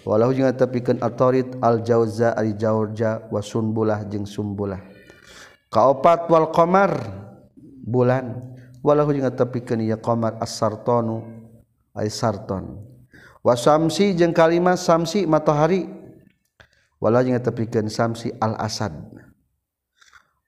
[0.03, 4.83] walahu jeung tepikeun atarid al jauza ari jaurja wa sunbulah jeung sumbulah
[5.71, 6.91] kaopat wal qamar
[7.87, 8.43] bulan
[8.83, 11.23] walahu jeung tepikeun ieu qamar as-sartanu
[11.95, 12.83] ay sarton.
[13.43, 15.87] Wa samsi jeung kalimat samsi matahari
[16.99, 18.91] walahu jeung tepikeun samsi al asad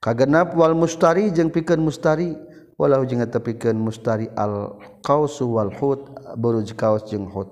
[0.02, 2.36] kagenap wal mustari jeung pikeun mustari
[2.76, 7.48] walau jeung eta pikeun mustari al qausu wal hut buruj kaos jeung hut.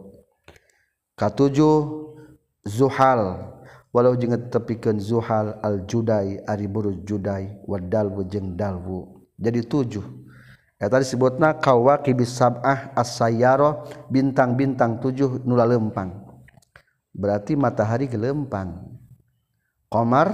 [1.14, 2.10] Katujuh
[2.66, 3.54] zuhal
[3.94, 9.24] walau jeung eta pikeun zuhal al judai ari buruj judai wadalwu jeung dalwu.
[9.34, 10.04] Jadi tujuh.
[10.74, 16.12] Eta disebutna kawakibis sab'ah as-sayyarah bintang-bintang tujuh nula lempang.
[17.14, 18.90] Berarti matahari gelempang.
[19.86, 20.28] Komar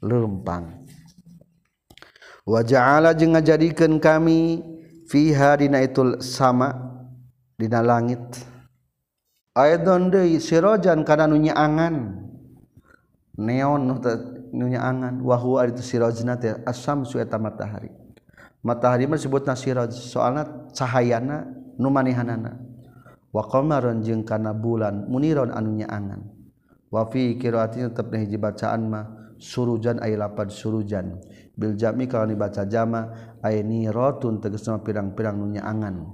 [0.00, 0.83] lempang.
[2.44, 4.60] waja'ala jeung ngajadikeun kami
[5.08, 6.72] fiha dina itul sama
[7.56, 8.20] dina langit.
[9.54, 11.96] Aidon deui sirojan kana nu nyaangan.
[13.38, 13.82] Neon
[14.54, 15.22] nu nyaangan.
[15.22, 17.90] Wa huwa itu sirojna teh eta matahari.
[18.64, 21.44] Matahari mah disebutna siraj soalna cahayana
[21.76, 22.56] nu manehanna
[23.28, 26.22] wa qamaron jeung kana bulan muniron anu nyaangan.
[26.90, 29.04] Wa fi qiraati tetep hiji bacaan mah
[29.38, 31.20] surujan ay lapan surujan.
[31.54, 36.10] Biljami kalau dibaca jama aini rotun tegesna pirang-pirang nunya angan.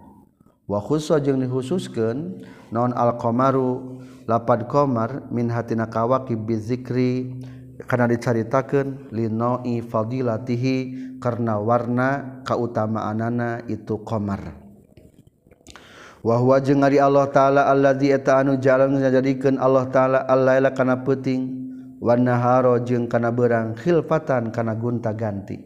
[0.68, 7.40] Wa khusus jeung dikhususkeun naon al-qamaru lapad qamar min hatina kawakib bizikri
[7.88, 10.76] kana dicaritakeun linoi fadilatihi
[11.18, 14.60] karena warna kautamaanana itu qamar.
[16.20, 21.69] Wahwa jeung ari Allah taala allazi eta anu jalan ngajadikeun Allah taala al-laila kana peuting
[22.00, 25.60] Wanaharo jeung kana berang khilfatan kana gunta ganti.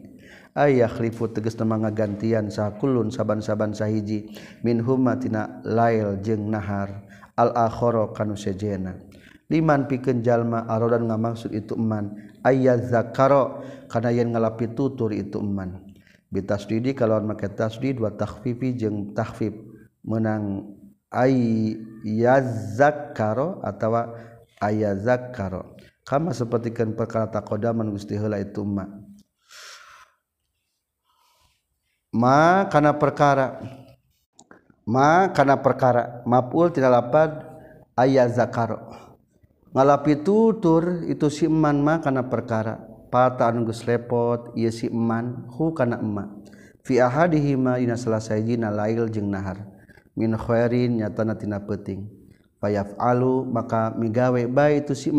[0.51, 7.07] Ayah khlifu teges nama ngagantian sakulun saban-saban sahiji min huma tina lail jeung nahar.
[7.39, 8.99] Al akhara kanu sejena.
[9.47, 12.15] Liman pikeun jalma arodan ngamaksud itu eman.
[12.43, 15.95] Ayah zakaro kana yen ngalapi tutur itu eman.
[16.31, 19.55] Bitasdidi kalau make tasdid wa takhfifi jeung takhfif.
[20.03, 20.67] Menang
[21.11, 24.15] ayaz zakaro atawa
[24.59, 25.74] ayaz zakaro.
[26.05, 28.85] Kama sepertikan perkara takodaman gusti heula itu ma.
[32.13, 33.59] Ma kana perkara.
[34.85, 36.21] Ma kana perkara.
[36.23, 37.29] Mapul tidak lapad
[37.97, 39.03] ayazakaro
[39.75, 42.79] ngalapi tutur itu si eman ma kana perkara.
[43.11, 46.31] Pata anu geus lepot ieu si eman hu kana emma
[46.83, 49.73] fi ahadihima dina salah sajina lail jeung nahar.
[50.15, 52.07] Minkhoin nyatanatina peting
[52.63, 55.11] payaf alu maka migawe baik itu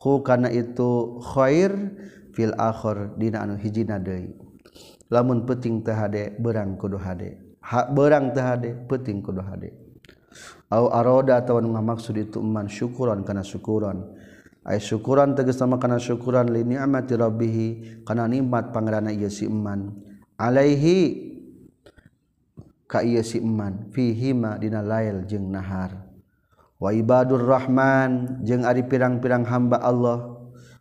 [0.00, 1.70] ku kana itu khair
[2.32, 4.32] fil akhir dina anu hijina deui.
[5.12, 7.36] Lamun penting teh hade berang kudu hade.
[7.60, 9.76] Ha, berang teh hade penting kudu hade.
[10.70, 14.06] Au aroda atawa nu ngamaksud itu man syukuran kana syukuran.
[14.62, 17.56] Ay syukuran tegas sama kana syukuran li ni'mati rabbih
[18.06, 19.90] kana nikmat pangeranna ieu si iman
[20.38, 21.32] alaihi
[22.86, 26.09] ka ieu si iman fihi ma dina lail jeung nahar.
[26.80, 30.40] Wa ibadurrahman jeung ari pirang-pirang hamba Allah.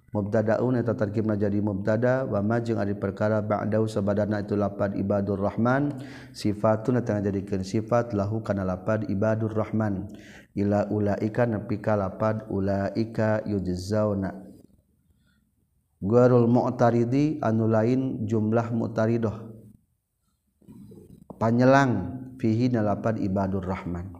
[0.10, 6.02] Mubtadaun eta tarkibna jadi mubtada wa ma jeung ari perkara ba'dau sabadana itu lapad ibadurrahman
[6.34, 10.10] sifatun eta jadikeun sifat lahu kana lapad ibadurrahman
[10.58, 14.34] ila ulaika nepi ka lapad ulaika yujzauna.
[16.02, 19.45] Guarul mu'taridi anu lain jumlah mu'taridah
[21.38, 24.18] panyelang fihi nalapan ibadurrahman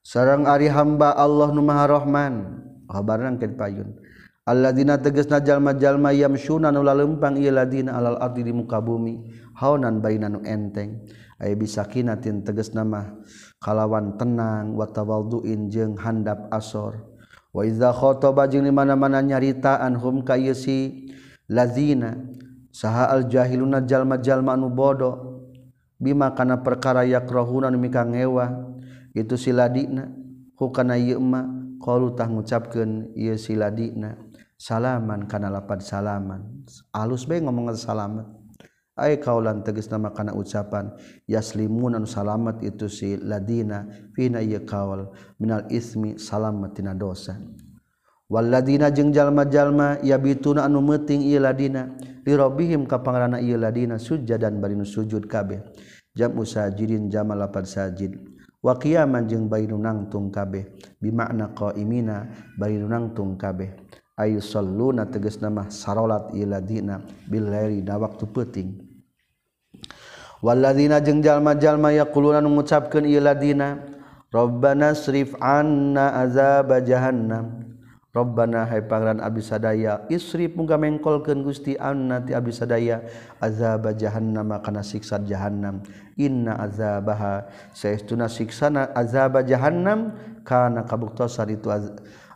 [0.00, 2.34] sarang Ari hamba Allah nu maha rahman.
[2.90, 3.22] Numaharahman kabar
[3.54, 3.94] payun
[4.50, 9.30] alladzina tegasna jalma-jalma yamsyuna yamsuna lalempang ieu ladina alal ardi di muka bumi.
[9.54, 11.06] Haunan baina nu enteng.
[11.38, 13.14] Aya bisa kinatin tegasna mah
[13.62, 17.06] kalawan tenang wa tawadduin jeung handap asor.
[17.54, 21.10] Wa iza khotoba jeung di mana-mana nyaritaan hum ka yeusi
[21.46, 22.18] lazina
[22.74, 25.46] saha al jahiluna jalma-jalma anu bodoh.
[26.00, 28.66] Bima kana perkara yakrahuna nu mika ngewa.
[29.14, 30.06] itu siladina
[30.54, 31.40] hukana yema ma
[31.80, 34.14] qalu tah ngucapkeun ieu siladina
[34.60, 36.62] salaman kana lapad salaman.
[36.92, 38.28] Alus bae ngomong salamat
[39.00, 40.92] ay kaulan tegas nama kana ucapan
[41.24, 45.08] yaslimun anu salamat itu si ladina fina ieu kaul
[45.40, 47.40] minal ismi salamat tina dosa.
[48.30, 51.90] Waladina jeung jalma-jalma ya bituna anu meuting ieu ladina
[52.22, 55.66] li rabbihim ka pangarana ieu ladina sujud dan barinu sujud kabeh.
[56.14, 58.29] Jam usajidin jamal lapad sajid.
[58.60, 60.68] wakiaman jeung Bayu nangtung kabeh.
[61.00, 63.72] Bimakna qaimina Bayu nangtung kabeh.
[64.20, 68.70] Ayu soluna teges nama sarolat iladina Bilri na waktu peting
[70.44, 73.80] Waladina jeung jalma-jalma yakulunan mengucapkan iladina
[74.28, 77.79] rabbana Srif anna azab jahannam.
[78.10, 83.06] Robbana hai pangeran abdi sadaya isri muga mengkolkeun Gusti anna ti abdi sadaya
[83.38, 85.86] azab jahannam kana siksa jahannam.
[86.18, 91.70] Inna azabaha saestuna siksana azab jahannam kana kabuktosan itu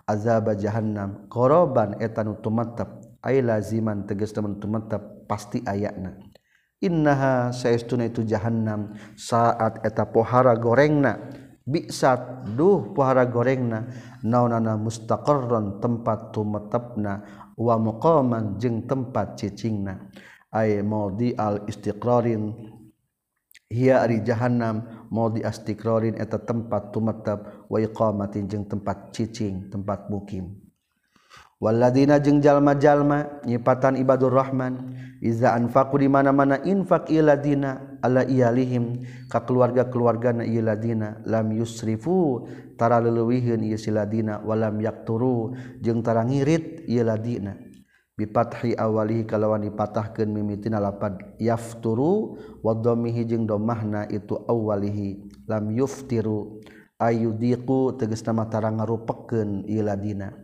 [0.07, 1.27] azab jahannam.
[1.27, 6.15] Koroban eta nu tumattep ay laziman tegas temen tumattep pasti ayatna
[6.85, 11.17] innaha saestuna itu jahannam saat eta pohara gorengna
[11.65, 13.89] bisat duh pohara gorengna.
[14.25, 17.25] Naonana mustaqarron tempat tumetepna
[17.57, 20.09] wa muqaman jeung tempat cicingna.
[20.53, 22.73] Ay maudi al istiqrarin.
[23.75, 30.64] Hiya ari jahannam maudi astiqrarin eta tempat tumetep wa iqamatin jeung tempat cicing tempat mukim
[31.63, 34.95] Waladina jeung jalma-jalma nyipatan ibadur Rahman
[35.25, 39.01] Iza anfaqu di mana-mana infak iladina ala iyalihim
[39.33, 42.45] ka keluarga-keluargana iladina lam yusrifu
[42.77, 47.57] tara leuwihkeun ieu siladina walam yaqturu jeung tara ngirit iladina
[48.21, 48.29] bi
[48.77, 56.61] awali kalawan dipatahkeun mimitina lapad yafturu wa dhammihi jeung domahna itu awalihi lam yuftiru
[57.01, 60.37] ayudiqu tegasna mata ngarupekeun iladina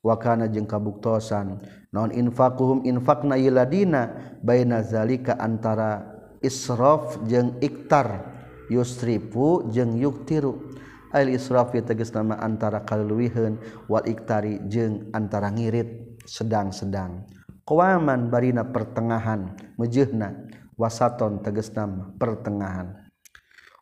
[0.00, 1.60] wakana jeung kabuktosan.
[1.90, 6.04] Non infaquhum infaqna yiladina baina zalika antara
[6.40, 8.38] israf jeung iktar.
[8.70, 10.78] Yusrifu jeung yuktiru.
[11.10, 13.58] Al israf tegas nama antara kaluwiheun
[13.90, 16.22] wal iktari jeung antara ngirit.
[16.22, 17.26] Sedang-sedang.
[17.66, 19.58] Qawaman barina pertengahan.
[19.74, 20.46] Mejehna
[20.78, 23.09] wasaton tegas nama pertengahan.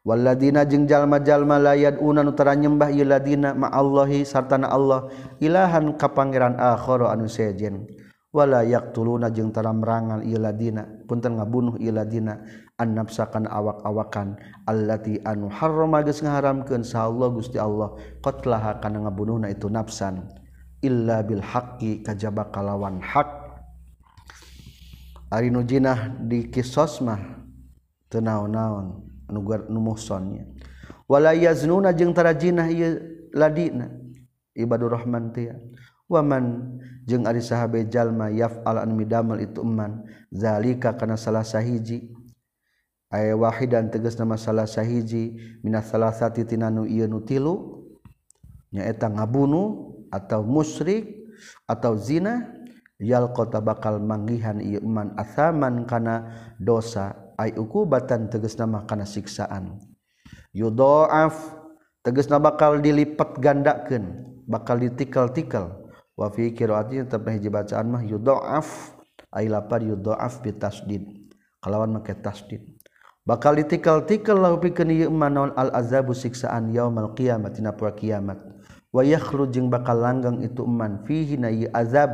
[0.09, 5.13] waladina jeung jalma-jalma layad unan utara nyembah iladina ma Allahi sartana Allah
[5.45, 7.85] ilahan kapangeran akhara anu sejen
[8.33, 12.41] wala yaqtuluna jeung tara merangan iladina punten ngabunuh iladina
[12.81, 17.93] annafsakan awak-awakan allati anu harrama geus ngaharamkeun sa Allah Gusti Allah
[18.25, 20.25] qatlaha kana ngabunuhna itu nafsan
[20.81, 23.29] illa bil haqqi kajaba kalawan hak.
[25.29, 27.21] Ari nujinah di kisos mah
[28.09, 29.08] teu naon-naon.
[29.29, 31.53] numusonnyawala ieu
[33.33, 33.89] ladina
[34.57, 35.33] ibadurrahman
[36.09, 36.45] waman
[37.05, 42.17] jeung ari sahabe jalma yaf al an midamel itu eman zalika kana salah sahiji.
[43.09, 45.33] Aya wahidan tegasna nama salah sahiji
[45.65, 47.89] minas salasati tinanu ieu nu tilu
[48.69, 51.17] nyaeta ngabunu atau musyrik
[51.65, 52.53] atau zina
[53.01, 54.85] yal kota bakal manggihan ieu
[55.17, 56.29] asaman kana
[56.61, 57.17] dosa.
[57.39, 59.79] ay ukubatan teges nama kana siksaan
[60.51, 61.35] yudhaaf
[62.03, 65.85] tegesna bakal dilipat gandakeun bakal ditikal-tikal.
[66.19, 68.97] Wa fi qiraati tapi bacaan mah yudhaaf
[69.31, 71.05] ay lapar yudhaaf bitasdid
[71.63, 72.65] kalawan make tasdid.
[73.29, 78.41] Bakal ditikal-tikal lahu pikeun ieu manon al azabu siksaan yaumal qiyamah dina poe kiamat.
[78.89, 82.11] Wa yakhruj jeung bakal langgang itu man fihi na azab.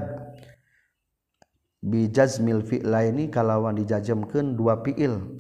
[1.85, 5.37] bijazmil fi'laini kalawan dijajemkeun dua fi'il.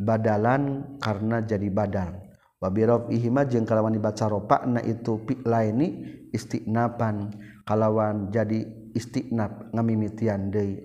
[0.00, 2.18] Badalan karena jadi badal.
[2.58, 5.88] Wa bi raf'ihima jeung kalawan dibaca rofa'na itu fi'laini
[6.32, 7.30] istinapan.
[7.68, 8.64] Kalawan jadi
[8.96, 10.82] istinab ngamimitian deui.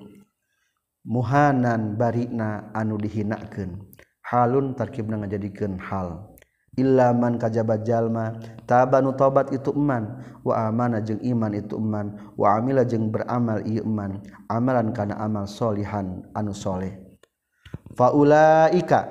[1.08, 3.82] Muhanan barina anu dihinakeun
[4.30, 6.38] halun tarkibna ngajadikeun hal.
[6.78, 8.38] illaman kajaba jalma.
[8.70, 10.22] Tabanu tobat itu eman.
[10.46, 12.36] Wa amana jeung iman itu eman.
[12.38, 14.22] Wa amila jeung beramal ieu eman.
[14.52, 16.98] Amalan kana amal solihan anu soleh.
[17.98, 19.10] Faulaika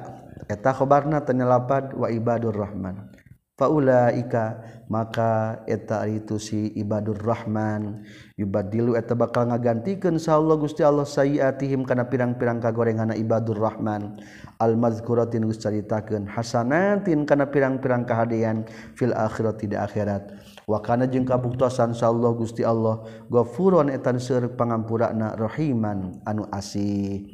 [0.48, 3.10] eta khobarna tanyalapad wa ibadur rahman.
[3.58, 8.06] Faulaika maka eta itu si ibadur rahman.
[8.38, 14.22] Yubadilu eta bakal ngagantikan insyaallah Allah Gusti Allah sayiatihim kana pirang-pirang kagorengana ibadur rahman.
[14.58, 18.66] almazkuratin geus caritakeun hasanatin kana pirang-pirang kahadian
[18.98, 20.22] fil akhirati tidak akhirat.
[20.66, 23.06] Wa kana jeung kabuktosan insyaallah Gusti Allah.
[23.30, 27.24] Ghafurun etan seur pangampurana rahiman anu asih.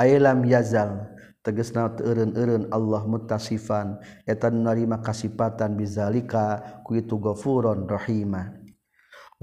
[0.00, 1.06] Ailam yazal
[1.44, 4.00] tegesna eureun-eureun Allah muttasifan.
[4.24, 7.84] Eta narima kasipatan bizalika ku itu ghafurun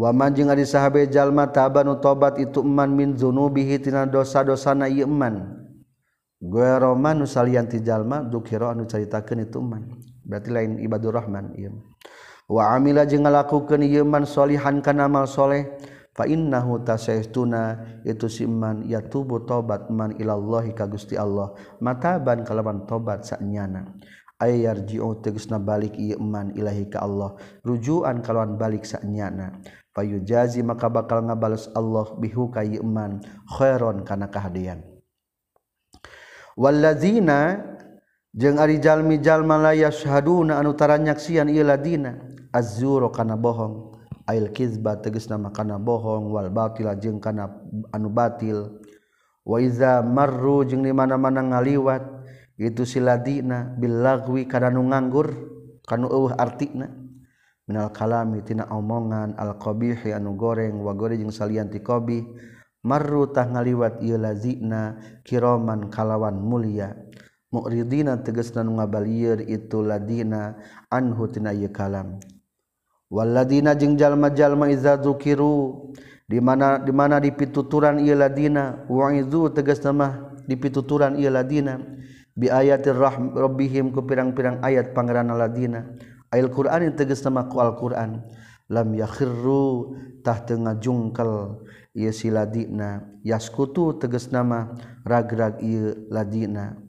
[0.01, 5.05] Wa man jeung ari sahabe jalma tabanu tobat itu eman min dzunubihi tina dosa-dosana ieu
[5.05, 5.60] eman.
[6.41, 6.69] gue
[7.29, 11.53] salian ti Jalma dukira anu caritakeun itu man berarti lain ibadurrahman
[12.51, 15.71] Wa amila jeung ngalakukeun ieu man solihan kana amal soleh
[16.11, 23.23] fa innahu tasaistuna itu siman yatubu tobat man ilallahi ka Gusti Allah mataban kalawan tobat
[23.23, 23.95] saknyana
[24.35, 31.19] ayarji'u tegasna balik ieu man ilahi ka Allah rujuan kalawan balik saknyana Fayujazi maka bakal
[31.27, 34.90] ngabales Allah bihu ka ieu man khairon kana kahadian.
[36.61, 37.57] Wallazina
[38.37, 42.21] jeung arijalmijalmalaya syhaduna taranyaksian nyaaksian iladina
[42.53, 43.97] azzuro kana bohong.
[44.29, 46.29] Ail kizba teges nama kana bohong.
[46.29, 47.49] Wal batila jeung kana
[47.89, 48.77] anu batil.
[49.41, 52.05] Waiza marru jeung di mana-mana ngaliwat.
[52.61, 55.33] Itu siladina billagwi kana nu nganggur
[55.89, 56.93] kana eueuh artina
[57.65, 59.33] minal kalami tina omongan.
[59.33, 60.77] Al qabihi anu goreng.
[60.77, 62.21] Wa goreng jeung salian ti qabih.
[62.81, 66.97] marrutah ngaliwat ieu lazina kiroman kalawan mulia.
[67.51, 70.55] Muridina tegasna nu ngabalieur itu ladina
[70.87, 72.17] anhu tina ieu kalam.
[73.11, 75.91] Waladina jeung jalma-jalma iza dzukiru
[76.31, 78.87] di mana di mana dipituturan ieu ladina.
[78.87, 80.11] Wa izu tegasna mah
[80.47, 81.75] dipituturan ieu ladina.
[82.31, 85.91] Bi ayatir rabbihim ku pirang-pirang ayat pangeran ladina.
[86.31, 88.23] Ayat Qur'an tegasna nama ku Al Qur'an.
[88.71, 91.59] lam yakhirrutah tengah jungkel
[91.91, 93.03] ia si ladina.
[93.21, 94.71] Yaskutu teges nama
[95.03, 96.79] ragrag ia ladina.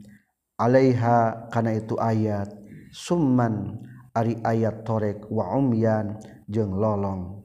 [0.55, 2.55] Alaiha kana itu ayat.
[2.95, 3.83] Summan
[4.15, 7.43] ari ayat torek wa umyan jeung lolong.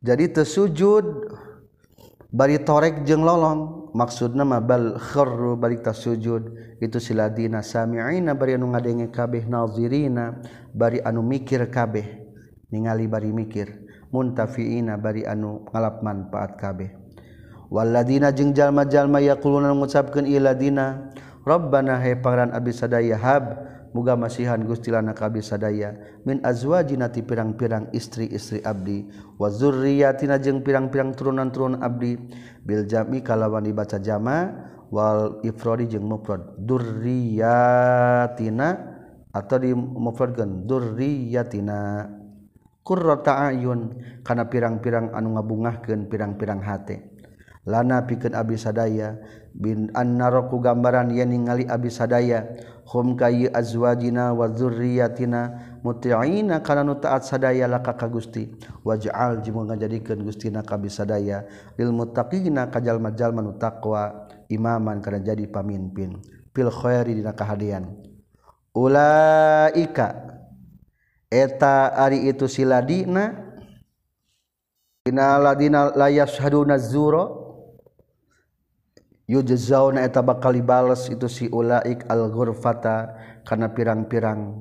[0.00, 1.04] Jadi tersujud
[2.32, 3.83] bari torek jeung lolong.
[3.94, 10.42] maksud nama balkhoru balikta sujud itu siladina samiina bari anu ngadenge kabeh nazirina
[10.74, 12.26] bari anu mikir kabeh.
[12.74, 13.86] Ningali bari mikir.
[14.10, 16.90] Muntafiina bari anu ngalap manfaat kabeh.
[17.70, 21.10] Waladina jeung jalma-jalma yaquluna ngucapkeun iladina
[21.44, 23.44] Rabbana he pangeran abdi sadaya hab
[23.94, 25.94] muga masihan Gustilana kabi sadaya
[26.26, 29.06] min azwajinati pirang-pirang istri-istri abdi.
[29.38, 32.18] Wa zurriyatina jeung pirang-pirang turunan-turun abdi.
[32.66, 34.50] Bil jami kalawan dibaca jama.
[34.90, 37.48] Wal ifrodi jeung mufrad durriyatina
[39.34, 42.10] atau di mufradkeun durriyatina
[42.82, 43.94] qurrata ayun.
[44.26, 47.14] Kana pirang-pirang anu ngabungahkeun pirang-pirang hate.
[47.64, 49.16] Lana pikeun abdi sadaya
[49.54, 52.42] bin annaroku gambaran yen ningali abdi sadaya
[52.90, 55.40] hum kayi azwajina wa dzurriyyatina
[55.86, 56.58] muti'ina.
[56.66, 58.50] Kana nu taat sadaya laka ka Gusti.
[58.82, 61.46] Waj'al jeung ngajadikeun Gustina ka sadaya
[61.78, 66.18] lil muttaqina ka jalma-jalma nu taqwa imaman kana jadi pamimpin.
[66.50, 67.94] Fil khairi dina kahadian.
[68.74, 70.34] Ulaika
[71.30, 73.54] eta ari itu siladina
[75.06, 77.43] dina ladina la yashhaduna zura
[79.24, 84.60] yujzauna eta bakal dibales itu si ulaik al ghurfata kana pirang-pirang.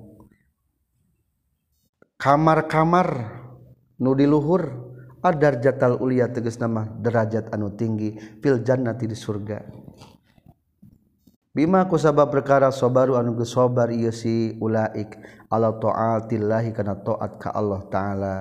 [2.19, 3.07] Kamar-kamar
[3.99, 4.63] nu diluhur
[5.19, 9.59] adar jatal ulia tegas nama derajat anu tinggi fil jannati di surga.
[11.53, 15.19] Bima ku sabab perkara sobaru anu geus sabar ieu si ulaik
[15.53, 18.35] ala taatillahi kana taat ka Allah taala.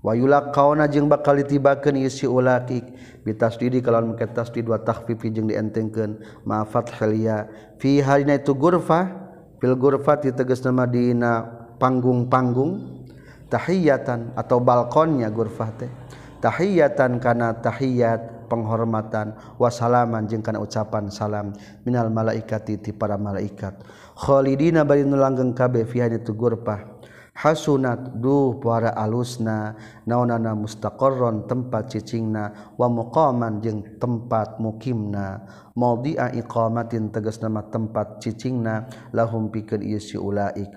[0.00, 2.86] Wa yulaqauna jeung bakal ditibakeun ieu si ulaik
[3.24, 6.22] bitasdidi kalawan make tasdid wa takhfifi jeung dientengkeun.
[6.46, 9.10] Ma fathaliya fi harina itu gurfah
[9.58, 11.32] fil gurfati nama madina
[11.80, 13.02] panggung-panggung
[13.50, 15.90] tahiyatan atau balkonnya gurfah teh.
[16.38, 19.34] Tahiyatan kana tahiyat penghormatan.
[19.56, 21.56] Wasalaman jeung kana ucapan salam.
[21.82, 23.80] Minal malaikati ti para malaikat.
[24.14, 26.93] Khalidina bari nu langgeng kabeh fi itu gurfah
[27.34, 29.74] hasunat duh para alusna
[30.06, 35.42] naonana mustaqarron tempat cicingna wa muqaman jeung tempat mukimna.
[35.74, 40.70] Maudi'a iqamatin tegas nama tempat cicingna lahum pikeun ieu si ulaik.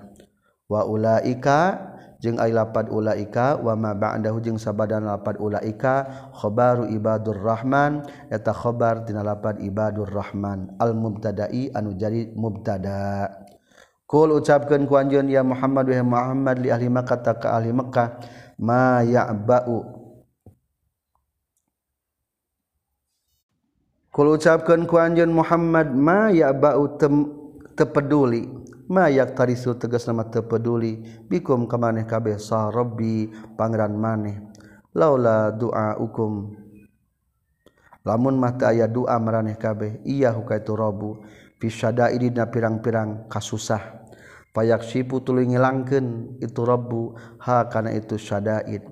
[0.66, 7.38] Wa ulaika jeung ai lapad ulaika wa ma ba'dahu jeung sabadan lapad ulaika khabaru ibadur
[7.38, 10.74] rahman eta khabar tina lapad ibadur rahman.
[10.82, 13.57] Al mubtada'i anu jadi mubtada'
[14.08, 18.16] kul ucapkan ku anjeun ya Muhammad wa Muhammad li ahli Makkah ta ka ahli Makkah
[18.56, 19.78] ma ya'ba'u.
[24.08, 26.96] Kul ucapkan ku anjeun Muhammad ma ya'ba'u
[27.76, 28.48] tepeduli
[28.88, 34.40] mayak tarisu tegas nama tepeduli bikum kamaneh kabeh sah Robbi pangeran maneh
[34.96, 36.56] laula doa hukum
[38.02, 41.20] lamun mata aya doa meraneh kabeh iya huka itu robu
[41.60, 43.97] fisyada ini na pirang-pirang kasusah
[44.58, 48.82] payak sipu tuluy ngilangkeun itu Rabbu ha kana itu syada'id.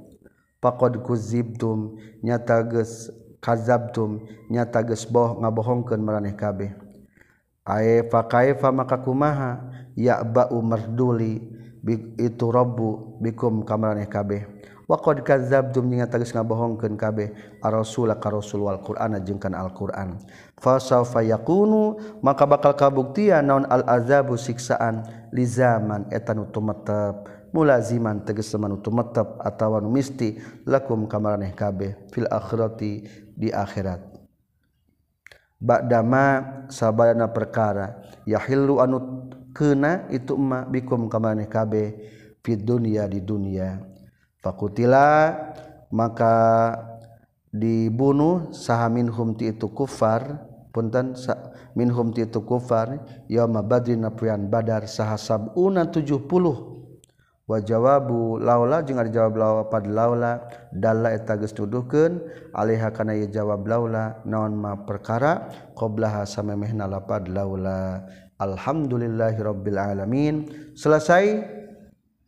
[0.62, 3.10] Faqad kuzibtum nyata geus
[3.42, 6.70] kazabtum nyata geus boh ngabohongkeun maraneh kabeh.
[7.66, 9.74] Ae fa kaifa maka kumaha?
[9.98, 11.50] Ya ba'u marduli
[12.14, 14.46] itu Rabbu bikum kamaraneh kabeh.
[14.86, 17.58] Waqad kazabtum nyata geus ngabohongkeun kabeh.
[17.58, 20.22] Ar-rasul ka rasul wal qur'ana jeung kana al-qur'an.
[20.56, 27.36] fasaufa yakunu maka bakal kabuktian naon al azabu siksaan li zaman eta nu tumetep.
[27.54, 30.36] Mulaziman tegas nu tumetep atawa nu misti
[30.68, 34.16] lakum kamaraneh kabeh fil akhirati di akhirat.
[35.56, 39.24] Ba'dama sabana perkara yahillu anu
[39.56, 41.96] kena itu ma bikum kamane kabeh
[42.44, 43.80] fid dunya di dunya.
[44.44, 45.32] Fakutila
[45.88, 46.36] maka
[47.56, 51.16] dibunuh saha minhum ti itu kufar punten
[51.72, 56.28] minhum ti itu kufar yauma badrin na poean badar saha sabuna 70
[57.46, 62.18] wa jawabu laula jeung ada jawab laula pad laula dalla eta geus nuduhkeun
[62.50, 65.46] alaiha kana ieu jawab laula naon ma perkara
[65.78, 68.02] qablaha samemehna lapad laula.
[68.36, 70.44] Alhamdulillahirabbil alamin.
[70.76, 71.40] Selesai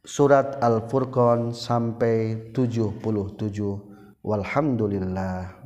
[0.09, 3.88] surat al-furqan sampai 77
[4.29, 5.58] Walhamdulillah